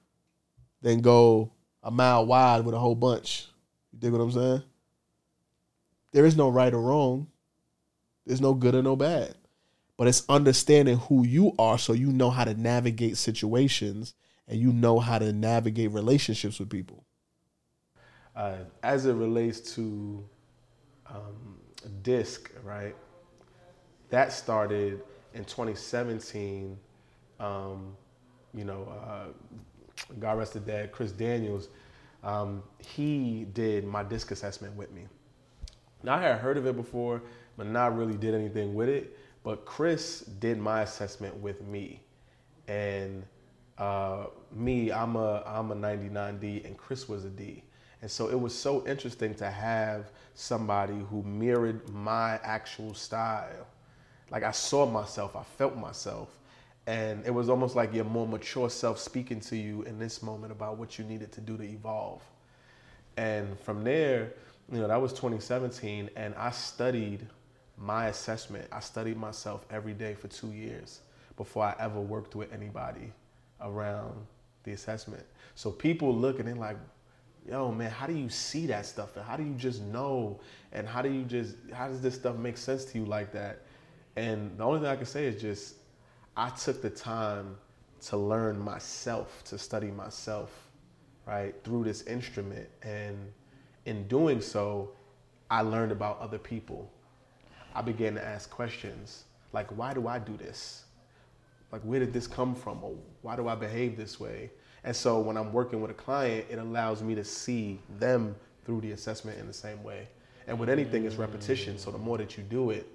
[0.83, 1.53] than go
[1.83, 3.47] a mile wide with a whole bunch.
[3.93, 4.63] You dig what I'm saying?
[6.13, 7.29] There is no right or wrong.
[8.27, 9.35] There's no good or no bad.
[9.97, 14.15] But it's understanding who you are so you know how to navigate situations
[14.49, 17.05] and you know how to navigate relationships with people.
[18.35, 20.25] Uh, as it relates to
[21.07, 21.59] um,
[22.03, 22.95] DISC, right?
[24.11, 25.03] That started
[25.35, 26.79] in 2017.
[27.41, 27.97] Um,
[28.55, 29.27] you know, uh,
[30.19, 31.69] God rest his dad, Chris Daniels.
[32.23, 35.07] Um, he did my DISC assessment with me.
[36.03, 37.23] Now I had heard of it before,
[37.57, 39.19] but not really did anything with it.
[39.43, 42.03] But Chris did my assessment with me,
[42.67, 43.25] and
[43.79, 47.63] uh, me, I'm a I'm a 99D, and Chris was a D.
[48.03, 53.67] And so it was so interesting to have somebody who mirrored my actual style.
[54.31, 56.39] Like I saw myself, I felt myself,
[56.87, 60.53] and it was almost like your more mature self speaking to you in this moment
[60.53, 62.23] about what you needed to do to evolve.
[63.17, 64.33] And from there,
[64.71, 67.27] you know, that was 2017, and I studied
[67.77, 68.69] my assessment.
[68.73, 71.01] I studied myself every day for two years
[71.37, 73.13] before I ever worked with anybody
[73.61, 74.27] around
[74.65, 75.25] the assessment.
[75.55, 76.77] So people look and they're like,
[77.49, 79.17] yo, man, how do you see that stuff?
[79.17, 80.41] And how do you just know?
[80.73, 83.63] And how do you just, how does this stuff make sense to you like that?
[84.17, 85.77] And the only thing I can say is just,
[86.37, 87.57] I took the time
[88.07, 90.69] to learn myself, to study myself,
[91.27, 92.69] right, through this instrument.
[92.83, 93.17] And
[93.87, 94.91] in doing so,
[95.51, 96.91] I learned about other people.
[97.75, 100.85] I began to ask questions like, why do I do this?
[101.73, 102.83] Like, where did this come from?
[102.83, 104.51] Or why do I behave this way?
[104.85, 108.81] And so when I'm working with a client, it allows me to see them through
[108.81, 110.09] the assessment in the same way.
[110.47, 111.79] And with anything, it's repetition.
[111.79, 112.87] So the more that you do it,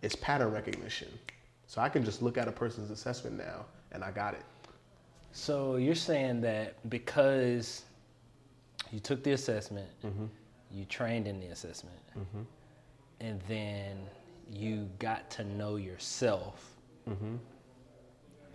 [0.00, 1.08] it's pattern recognition.
[1.66, 4.44] So I can just look at a person's assessment now and I got it.
[5.32, 7.82] So you're saying that because
[8.92, 10.26] you took the assessment, Mm-hmm.
[10.70, 11.96] you trained in the assessment,
[13.20, 13.98] and then
[14.52, 16.76] you got to know yourself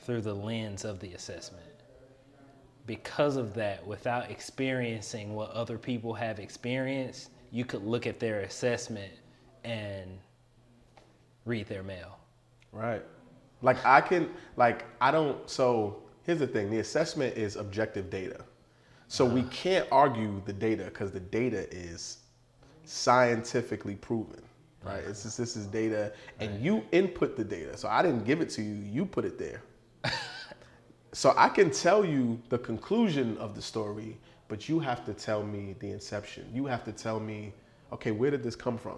[0.09, 1.63] through the lens of the assessment.
[2.87, 8.39] Because of that, without experiencing what other people have experienced, you could look at their
[8.39, 9.13] assessment
[9.63, 10.09] and
[11.45, 12.17] read their mail.
[12.71, 13.03] Right.
[13.61, 18.43] Like I can like I don't so here's the thing, the assessment is objective data.
[19.09, 19.49] So we uh-huh.
[19.51, 22.17] can't argue the data because the data is
[22.83, 24.41] scientifically proven.
[24.83, 25.01] Right?
[25.01, 25.09] Uh-huh.
[25.11, 27.77] It's just this is data and you input the data.
[27.77, 29.61] So I didn't give it to you, you put it there.
[31.13, 35.43] so I can tell you the conclusion of the story, but you have to tell
[35.43, 36.49] me the inception.
[36.53, 37.53] You have to tell me,
[37.91, 38.97] okay, where did this come from?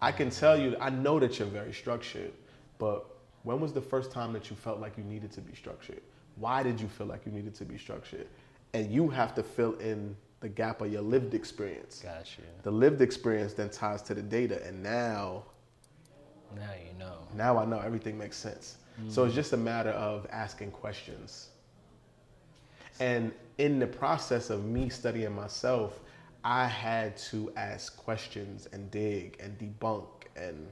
[0.00, 2.32] I can tell you, I know that you're very structured,
[2.78, 3.06] but
[3.44, 6.02] when was the first time that you felt like you needed to be structured?
[6.36, 8.26] Why did you feel like you needed to be structured?
[8.74, 12.00] And you have to fill in the gap of your lived experience.
[12.02, 12.42] Gotcha.
[12.62, 15.44] The lived experience then ties to the data, and now
[16.54, 17.18] Now you know.
[17.34, 18.76] now I know everything makes sense.
[19.08, 21.48] So it's just a matter of asking questions.
[22.98, 26.00] And in the process of me studying myself,
[26.44, 30.68] I had to ask questions and dig and debunk and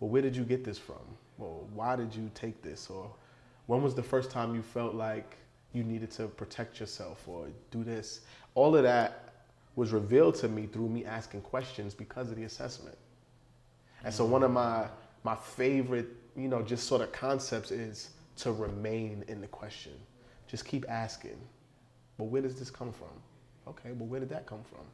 [0.00, 1.00] well, where did you get this from?
[1.38, 2.90] Well, why did you take this?
[2.90, 3.10] Or
[3.66, 5.36] when was the first time you felt like
[5.72, 8.20] you needed to protect yourself or do this?
[8.54, 9.32] All of that
[9.76, 12.96] was revealed to me through me asking questions because of the assessment.
[14.04, 14.88] And so one of my
[15.24, 19.92] my favorite, you know, just sort of concepts is to remain in the question.
[20.48, 21.38] Just keep asking.
[22.18, 23.08] But where does this come from?
[23.66, 24.84] Okay, but where did that come from?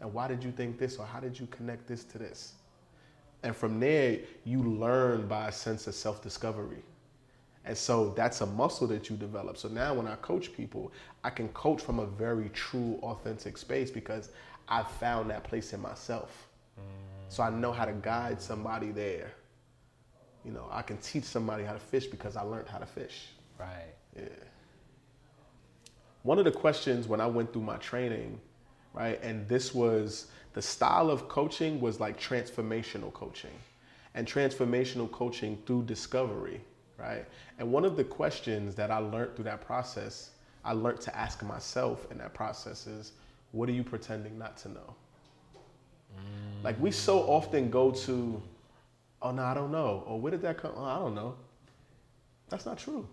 [0.00, 2.54] And why did you think this or how did you connect this to this?
[3.42, 6.82] And from there, you learn by a sense of self-discovery.
[7.64, 9.56] And so that's a muscle that you develop.
[9.58, 13.90] So now when I coach people, I can coach from a very true, authentic space
[13.90, 14.30] because
[14.68, 16.48] I've found that place in myself.
[17.28, 19.32] So I know how to guide somebody there.
[20.48, 23.26] You know, I can teach somebody how to fish because I learned how to fish.
[23.60, 23.92] Right.
[24.16, 24.22] Yeah.
[26.22, 28.40] One of the questions when I went through my training,
[28.94, 33.52] right, and this was the style of coaching was like transformational coaching
[34.14, 36.62] and transformational coaching through discovery,
[36.96, 37.26] right?
[37.58, 40.30] And one of the questions that I learned through that process,
[40.64, 43.12] I learned to ask myself in that process is,
[43.52, 44.94] what are you pretending not to know?
[46.64, 48.42] Like we so often go to,
[49.22, 50.72] oh no, I don't know, or where did that come?
[50.76, 51.36] Oh, I don't know.
[52.48, 53.06] That's not true.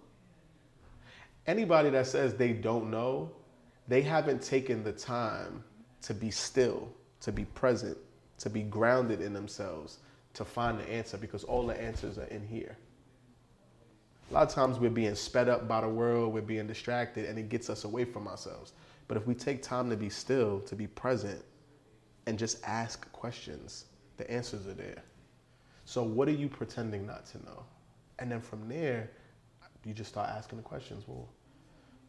[1.47, 3.31] Anybody that says they don't know,
[3.87, 5.63] they haven't taken the time
[6.01, 6.87] to be still,
[7.21, 7.97] to be present,
[8.39, 9.99] to be grounded in themselves,
[10.33, 12.77] to find the answer because all the answers are in here.
[14.31, 17.37] A lot of times we're being sped up by the world, we're being distracted, and
[17.37, 18.73] it gets us away from ourselves.
[19.07, 21.43] But if we take time to be still, to be present,
[22.25, 23.85] and just ask questions,
[24.17, 25.03] the answers are there.
[25.85, 27.63] So, what are you pretending not to know?
[28.19, 29.11] And then from there,
[29.85, 31.03] you just start asking the questions.
[31.07, 31.29] Well,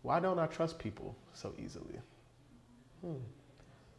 [0.02, 1.98] why don't I trust people so easily?
[3.02, 3.14] Hmm.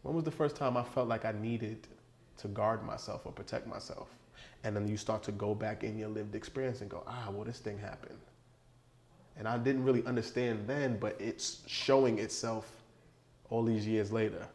[0.01, 1.87] When was the first time I felt like I needed
[2.37, 4.09] to guard myself or protect myself?
[4.63, 7.43] And then you start to go back in your lived experience and go, ah, well,
[7.45, 8.19] this thing happened.
[9.37, 12.71] And I didn't really understand then, but it's showing itself
[13.49, 14.47] all these years later.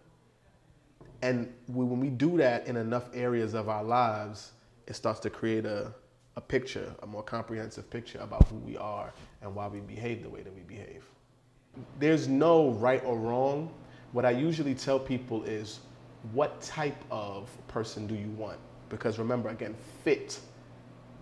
[1.23, 4.53] And we- when we do that in enough areas of our lives,
[4.93, 5.91] it starts to create a,
[6.37, 10.29] a picture, a more comprehensive picture about who we are and why we behave the
[10.29, 11.03] way that we behave.
[11.99, 13.73] There's no right or wrong.
[14.13, 15.81] What I usually tell people is,
[16.35, 18.59] what type of person do you want?
[18.91, 19.75] Because remember, again,
[20.05, 20.41] fit.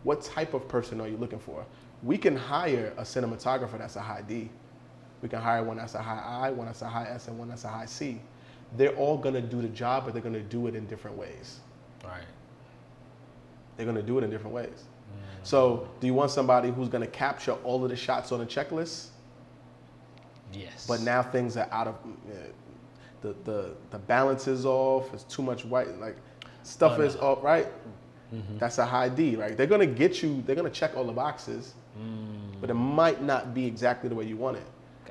[0.03, 1.65] What type of person are you looking for?
[2.03, 4.51] We can hire a cinematographer that's a high D.
[5.23, 7.49] We can hire one that's a high I, one that's a high S, and one
[7.49, 8.21] that's a high C.
[8.77, 11.61] They're all gonna do the job, but they're gonna do it in different ways.
[12.05, 12.25] Right.
[13.81, 14.85] They're gonna do it in different ways.
[15.43, 19.07] So, do you want somebody who's gonna capture all of the shots on the checklist?
[20.53, 20.85] Yes.
[20.87, 22.35] But now things are out of uh,
[23.23, 25.15] the the the balance is off.
[25.15, 25.99] It's too much white.
[25.99, 26.17] Like
[26.63, 27.21] stuff Oh, is no.
[27.23, 27.43] off.
[27.43, 27.69] Right.
[28.59, 29.35] That's a high D.
[29.37, 29.57] Right.
[29.57, 30.43] They're gonna get you.
[30.47, 31.73] They're gonna check all the boxes,
[32.61, 34.67] but it might not be exactly the way you want it.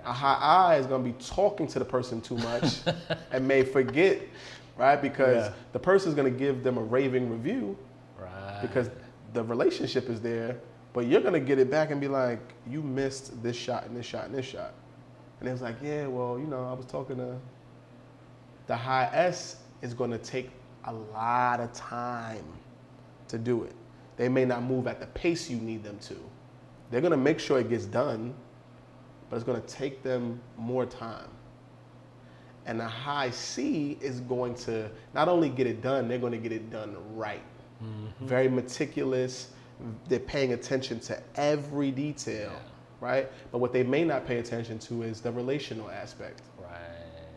[0.05, 2.81] A high I is gonna be talking to the person too much
[3.31, 4.21] and may forget.
[4.77, 5.01] Right.
[5.01, 5.53] Because Yeah.
[5.73, 7.75] the person's gonna give them a raving review.
[8.61, 8.89] Because
[9.33, 10.57] the relationship is there,
[10.93, 14.05] but you're gonna get it back and be like, you missed this shot and this
[14.05, 14.73] shot and this shot.
[15.39, 17.37] And it was like, yeah, well, you know, I was talking to
[18.67, 20.51] the high S is gonna take
[20.85, 22.45] a lot of time
[23.27, 23.73] to do it.
[24.17, 26.15] They may not move at the pace you need them to.
[26.91, 28.33] They're gonna make sure it gets done,
[29.29, 31.29] but it's gonna take them more time.
[32.65, 36.51] And the high C is going to not only get it done, they're gonna get
[36.51, 37.41] it done right.
[37.83, 38.27] Mm-hmm.
[38.27, 39.51] very meticulous.
[40.09, 42.51] They're paying attention to every detail,
[42.99, 43.29] right?
[43.51, 46.41] But what they may not pay attention to is the relational aspect.
[46.61, 46.69] Right.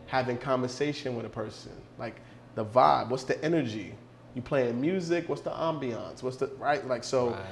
[0.07, 2.17] Having conversation with a person, like
[2.55, 3.95] the vibe, what's the energy?
[4.35, 6.21] You playing music, what's the ambiance?
[6.21, 6.85] What's the right?
[6.85, 7.45] Like so Right.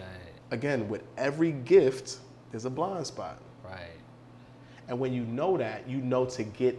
[0.51, 2.17] again, with every gift,
[2.51, 3.39] there's a blind spot.
[3.63, 3.95] Right.
[4.89, 6.77] And when you know that, you know to get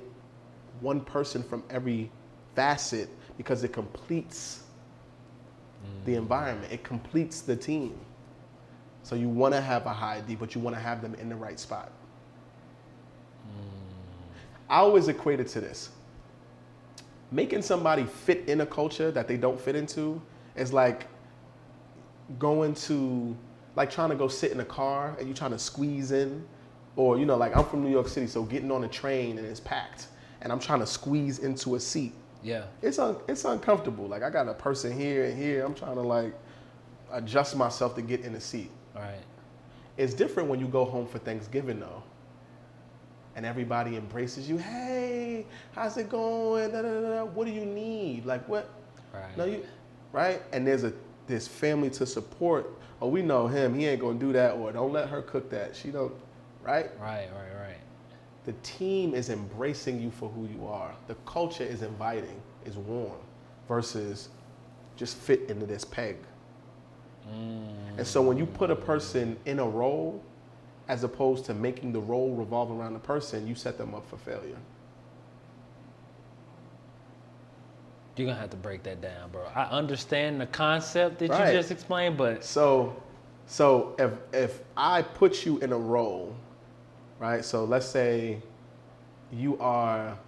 [0.81, 2.11] one person from every
[2.55, 3.09] facet
[3.39, 4.62] because it completes
[5.83, 6.05] Mm.
[6.05, 7.99] the environment, it completes the team.
[9.03, 11.29] So you want to have a high D, but you want to have them in
[11.29, 11.91] the right spot.
[13.49, 13.65] Mm.
[14.71, 15.91] I always equate it to this.
[17.31, 20.21] Making somebody fit in a culture that they don't fit into
[20.55, 21.07] is like
[22.39, 23.37] going to
[23.75, 26.47] like trying to go sit in a car and you're trying to squeeze in.
[26.95, 29.47] Or you know like i'm from new york city so getting on a train and
[29.47, 30.09] it's packed
[30.43, 32.13] and i'm trying to squeeze into a seat
[32.43, 32.65] Yeah.
[32.83, 36.01] it's un- it's uncomfortable like i got a person here and here i'm trying to
[36.03, 36.35] like
[37.13, 39.21] adjust myself to get in a seat Right.
[39.97, 42.03] it's different when you go home for thanksgiving though
[43.37, 47.25] and everybody embraces you hey how's it going da, da, da.
[47.25, 48.69] what do you need like what
[49.15, 49.37] Right.
[49.37, 49.67] no, you
[50.13, 50.41] right?
[50.53, 50.93] And there's a
[51.27, 52.71] this family to support.
[53.03, 53.75] Oh, we know him.
[53.75, 55.77] He ain't gonna do that, or don't let her cook that.
[55.77, 56.15] She don't,
[56.63, 56.91] right?
[56.99, 57.29] Right.
[57.31, 57.52] Right.
[58.45, 60.93] The team is embracing you for who you are.
[61.07, 63.19] The culture is inviting, is warm,
[63.69, 64.29] versus
[64.97, 66.17] just fit into this peg.
[67.29, 67.99] Mm.
[67.99, 70.21] And so when you put a person in a role,
[70.89, 74.17] as opposed to making the role revolve around the person, you set them up for
[74.17, 74.59] failure.
[78.17, 79.47] You're gonna have to break that down, bro.
[79.55, 81.53] I understand the concept that Right.
[81.53, 82.95] you just explained, but So,
[83.47, 86.35] so if if I put you in a role,
[87.23, 87.45] right?
[87.45, 88.43] So let's say
[89.31, 90.19] you are,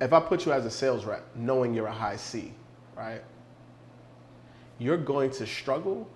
[0.00, 2.54] if I put you as a sales rep, knowing you're a high C,
[2.96, 3.20] right?
[4.78, 6.08] You're going to struggle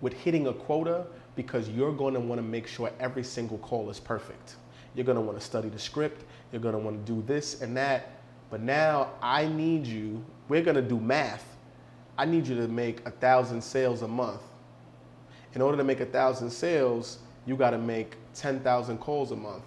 [0.00, 3.90] with hitting a quota because you're going to want to make sure every single call
[3.90, 4.54] is perfect.
[4.94, 6.24] You're going to want to study the script.
[6.52, 8.20] You're going to want to do this and that.
[8.50, 11.56] But now I need you, we're going to do math.
[12.16, 14.42] I need you to make a thousand sales a month.
[15.54, 19.64] In order to make a thousand sales, you got to make 10,000 calls a month.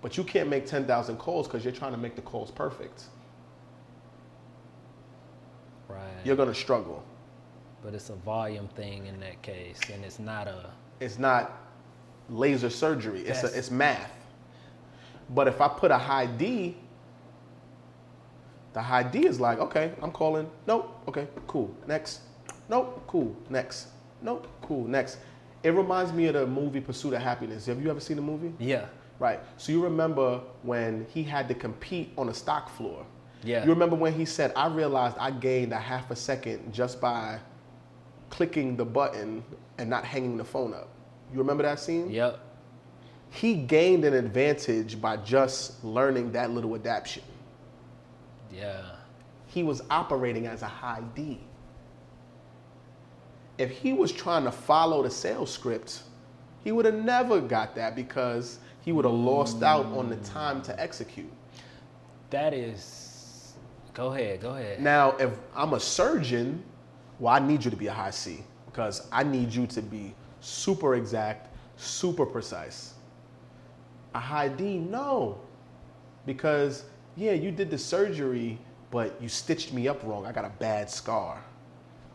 [0.00, 3.04] But you can't make 10,000 calls because you're trying to make the calls perfect.
[5.88, 5.98] right.
[6.24, 7.02] You're going to struggle.
[7.82, 10.70] But it's a volume thing in that case, and it's not a.
[11.00, 11.52] It's not
[12.28, 13.20] laser surgery.
[13.20, 14.12] It's, a, it's math.
[15.30, 16.76] But if I put a high D,
[18.72, 20.50] the high D is like, okay, I'm calling.
[20.66, 21.02] Nope.
[21.08, 21.74] Okay, cool.
[21.86, 22.20] Next.
[22.68, 23.04] Nope.
[23.06, 23.34] Cool.
[23.48, 23.88] Next.
[24.22, 24.48] Nope.
[24.62, 24.86] Cool.
[24.86, 25.18] Next.
[25.62, 27.66] It reminds me of the movie Pursuit of Happiness.
[27.66, 28.52] Have you ever seen the movie?
[28.58, 28.86] Yeah.
[29.18, 29.40] Right.
[29.56, 33.04] So you remember when he had to compete on a stock floor.
[33.42, 33.64] Yeah.
[33.64, 37.38] You remember when he said, I realized I gained a half a second just by
[38.30, 39.42] clicking the button
[39.78, 40.88] and not hanging the phone up.
[41.32, 42.10] You remember that scene?
[42.10, 42.38] Yep.
[43.30, 47.24] He gained an advantage by just learning that little adaptation.
[48.52, 48.82] Yeah.
[49.46, 51.40] He was operating as a high D.
[53.58, 56.02] If he was trying to follow the sales script,
[56.64, 60.62] he would have never got that because he would have lost out on the time
[60.62, 61.30] to execute.
[62.30, 63.54] That is.
[63.94, 64.40] Go ahead.
[64.40, 64.80] Go ahead.
[64.80, 66.62] Now, if I'm a surgeon,
[67.18, 70.14] well, I need you to be a high C because I need you to be
[70.40, 72.94] super exact, super precise.
[74.14, 75.40] A high D, no.
[76.26, 76.84] Because,
[77.16, 78.58] yeah, you did the surgery,
[78.90, 80.26] but you stitched me up wrong.
[80.26, 81.42] I got a bad scar.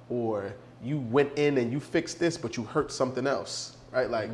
[0.10, 0.54] Or
[0.84, 4.10] you went in and you fixed this, but you hurt something else, right?
[4.10, 4.30] Like,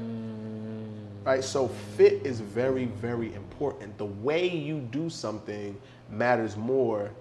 [1.23, 1.43] right?
[1.43, 3.97] So, fit is very, very important.
[3.97, 5.79] The way you do something
[6.09, 7.11] matters more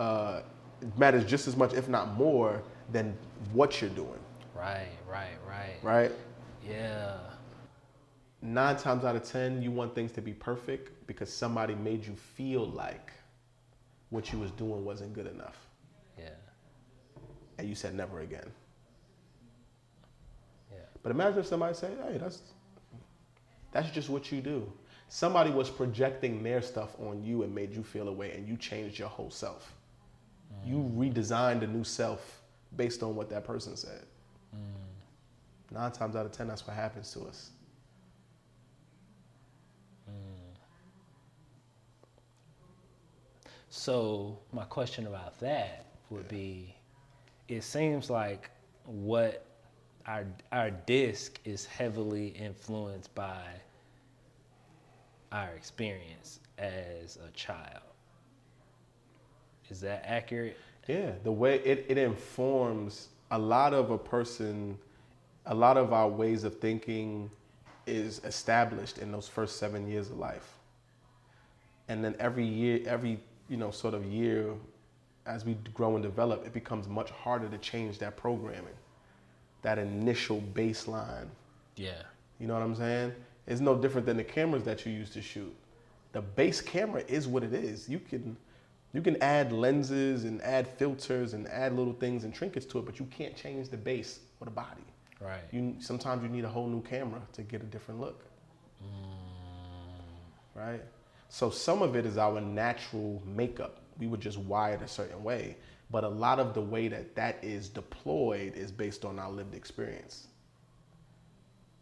[0.00, 0.40] uh,
[0.96, 2.62] matters just as much, if not more,
[2.92, 3.16] than
[3.52, 4.18] what you're doing,
[4.54, 4.88] Right.
[5.08, 5.36] Right.
[5.46, 5.76] Right.
[5.82, 6.12] right?
[6.66, 7.16] Yeah.
[8.42, 12.14] Nine times out of ten, you want things to be perfect because somebody made you
[12.14, 13.12] feel like
[14.10, 15.63] what you was doing wasn't good enough.
[17.58, 18.50] And you said never again.
[20.72, 20.78] Yeah.
[21.02, 22.42] But imagine if somebody said, "Hey, that's
[23.72, 24.72] that's just what you do."
[25.08, 28.56] Somebody was projecting their stuff on you and made you feel a way, and you
[28.56, 29.74] changed your whole self.
[30.52, 30.68] Mm.
[30.68, 32.42] You redesigned a new self
[32.76, 34.02] based on what that person said.
[34.54, 35.74] Mm.
[35.74, 37.50] Nine times out of ten, that's what happens to us.
[40.08, 40.56] Mm.
[43.68, 46.74] So my question about that would be,
[47.48, 48.50] it seems like
[48.84, 49.44] what
[50.06, 53.42] our our DISC is heavily influenced by
[55.32, 57.82] our experience as a child.
[59.70, 60.56] Is that accurate?
[60.86, 64.78] Yeah, the way it, it informs a lot of a person,
[65.46, 67.30] a lot of our ways of thinking
[67.86, 70.58] is established in those first seven years of life.
[71.88, 73.18] And then every year, every,
[73.48, 74.52] you know, sort of year,
[75.26, 78.74] as we grow and develop, it becomes much harder to change that programming,
[79.62, 81.28] that initial baseline.
[81.76, 82.02] Yeah.
[82.38, 83.14] You know what I'm saying?
[83.46, 85.54] It's no different than the cameras that you use to shoot.
[86.12, 87.88] The base camera is what it is.
[87.88, 88.36] You can
[88.92, 92.86] you can add lenses and add filters and add little things and trinkets to it,
[92.86, 94.84] but you can't change the base or the body.
[95.20, 95.42] Right.
[95.50, 98.24] You sometimes you need a whole new camera to get a different look.
[98.82, 100.04] Mm.
[100.54, 100.82] Right?
[101.28, 103.80] So some of it is our natural makeup.
[103.98, 105.56] We were just wired a certain way,
[105.90, 109.54] but a lot of the way that that is deployed is based on our lived
[109.54, 110.28] experience.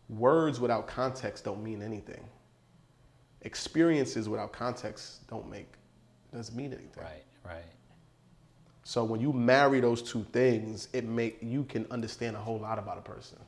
[0.09, 2.25] Words without context don't mean anything.
[3.43, 5.73] Experiences without context don't make
[6.33, 7.03] doesn't mean anything.
[7.03, 7.25] Right.
[7.45, 7.65] Right.
[8.85, 12.79] So when you marry those two things, it make you can understand a whole lot
[12.79, 13.39] about a person.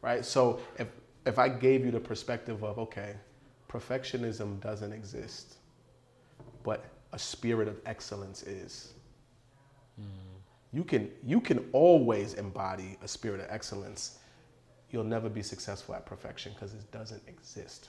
[0.00, 0.24] Right?
[0.24, 0.88] So if
[1.26, 3.14] if I gave you the perspective of okay,
[3.68, 5.57] perfectionism doesn't exist,
[6.68, 8.92] but a spirit of excellence is.
[9.98, 10.04] Mm.
[10.70, 14.18] You can you can always embody a spirit of excellence.
[14.90, 17.88] You'll never be successful at perfection because it doesn't exist.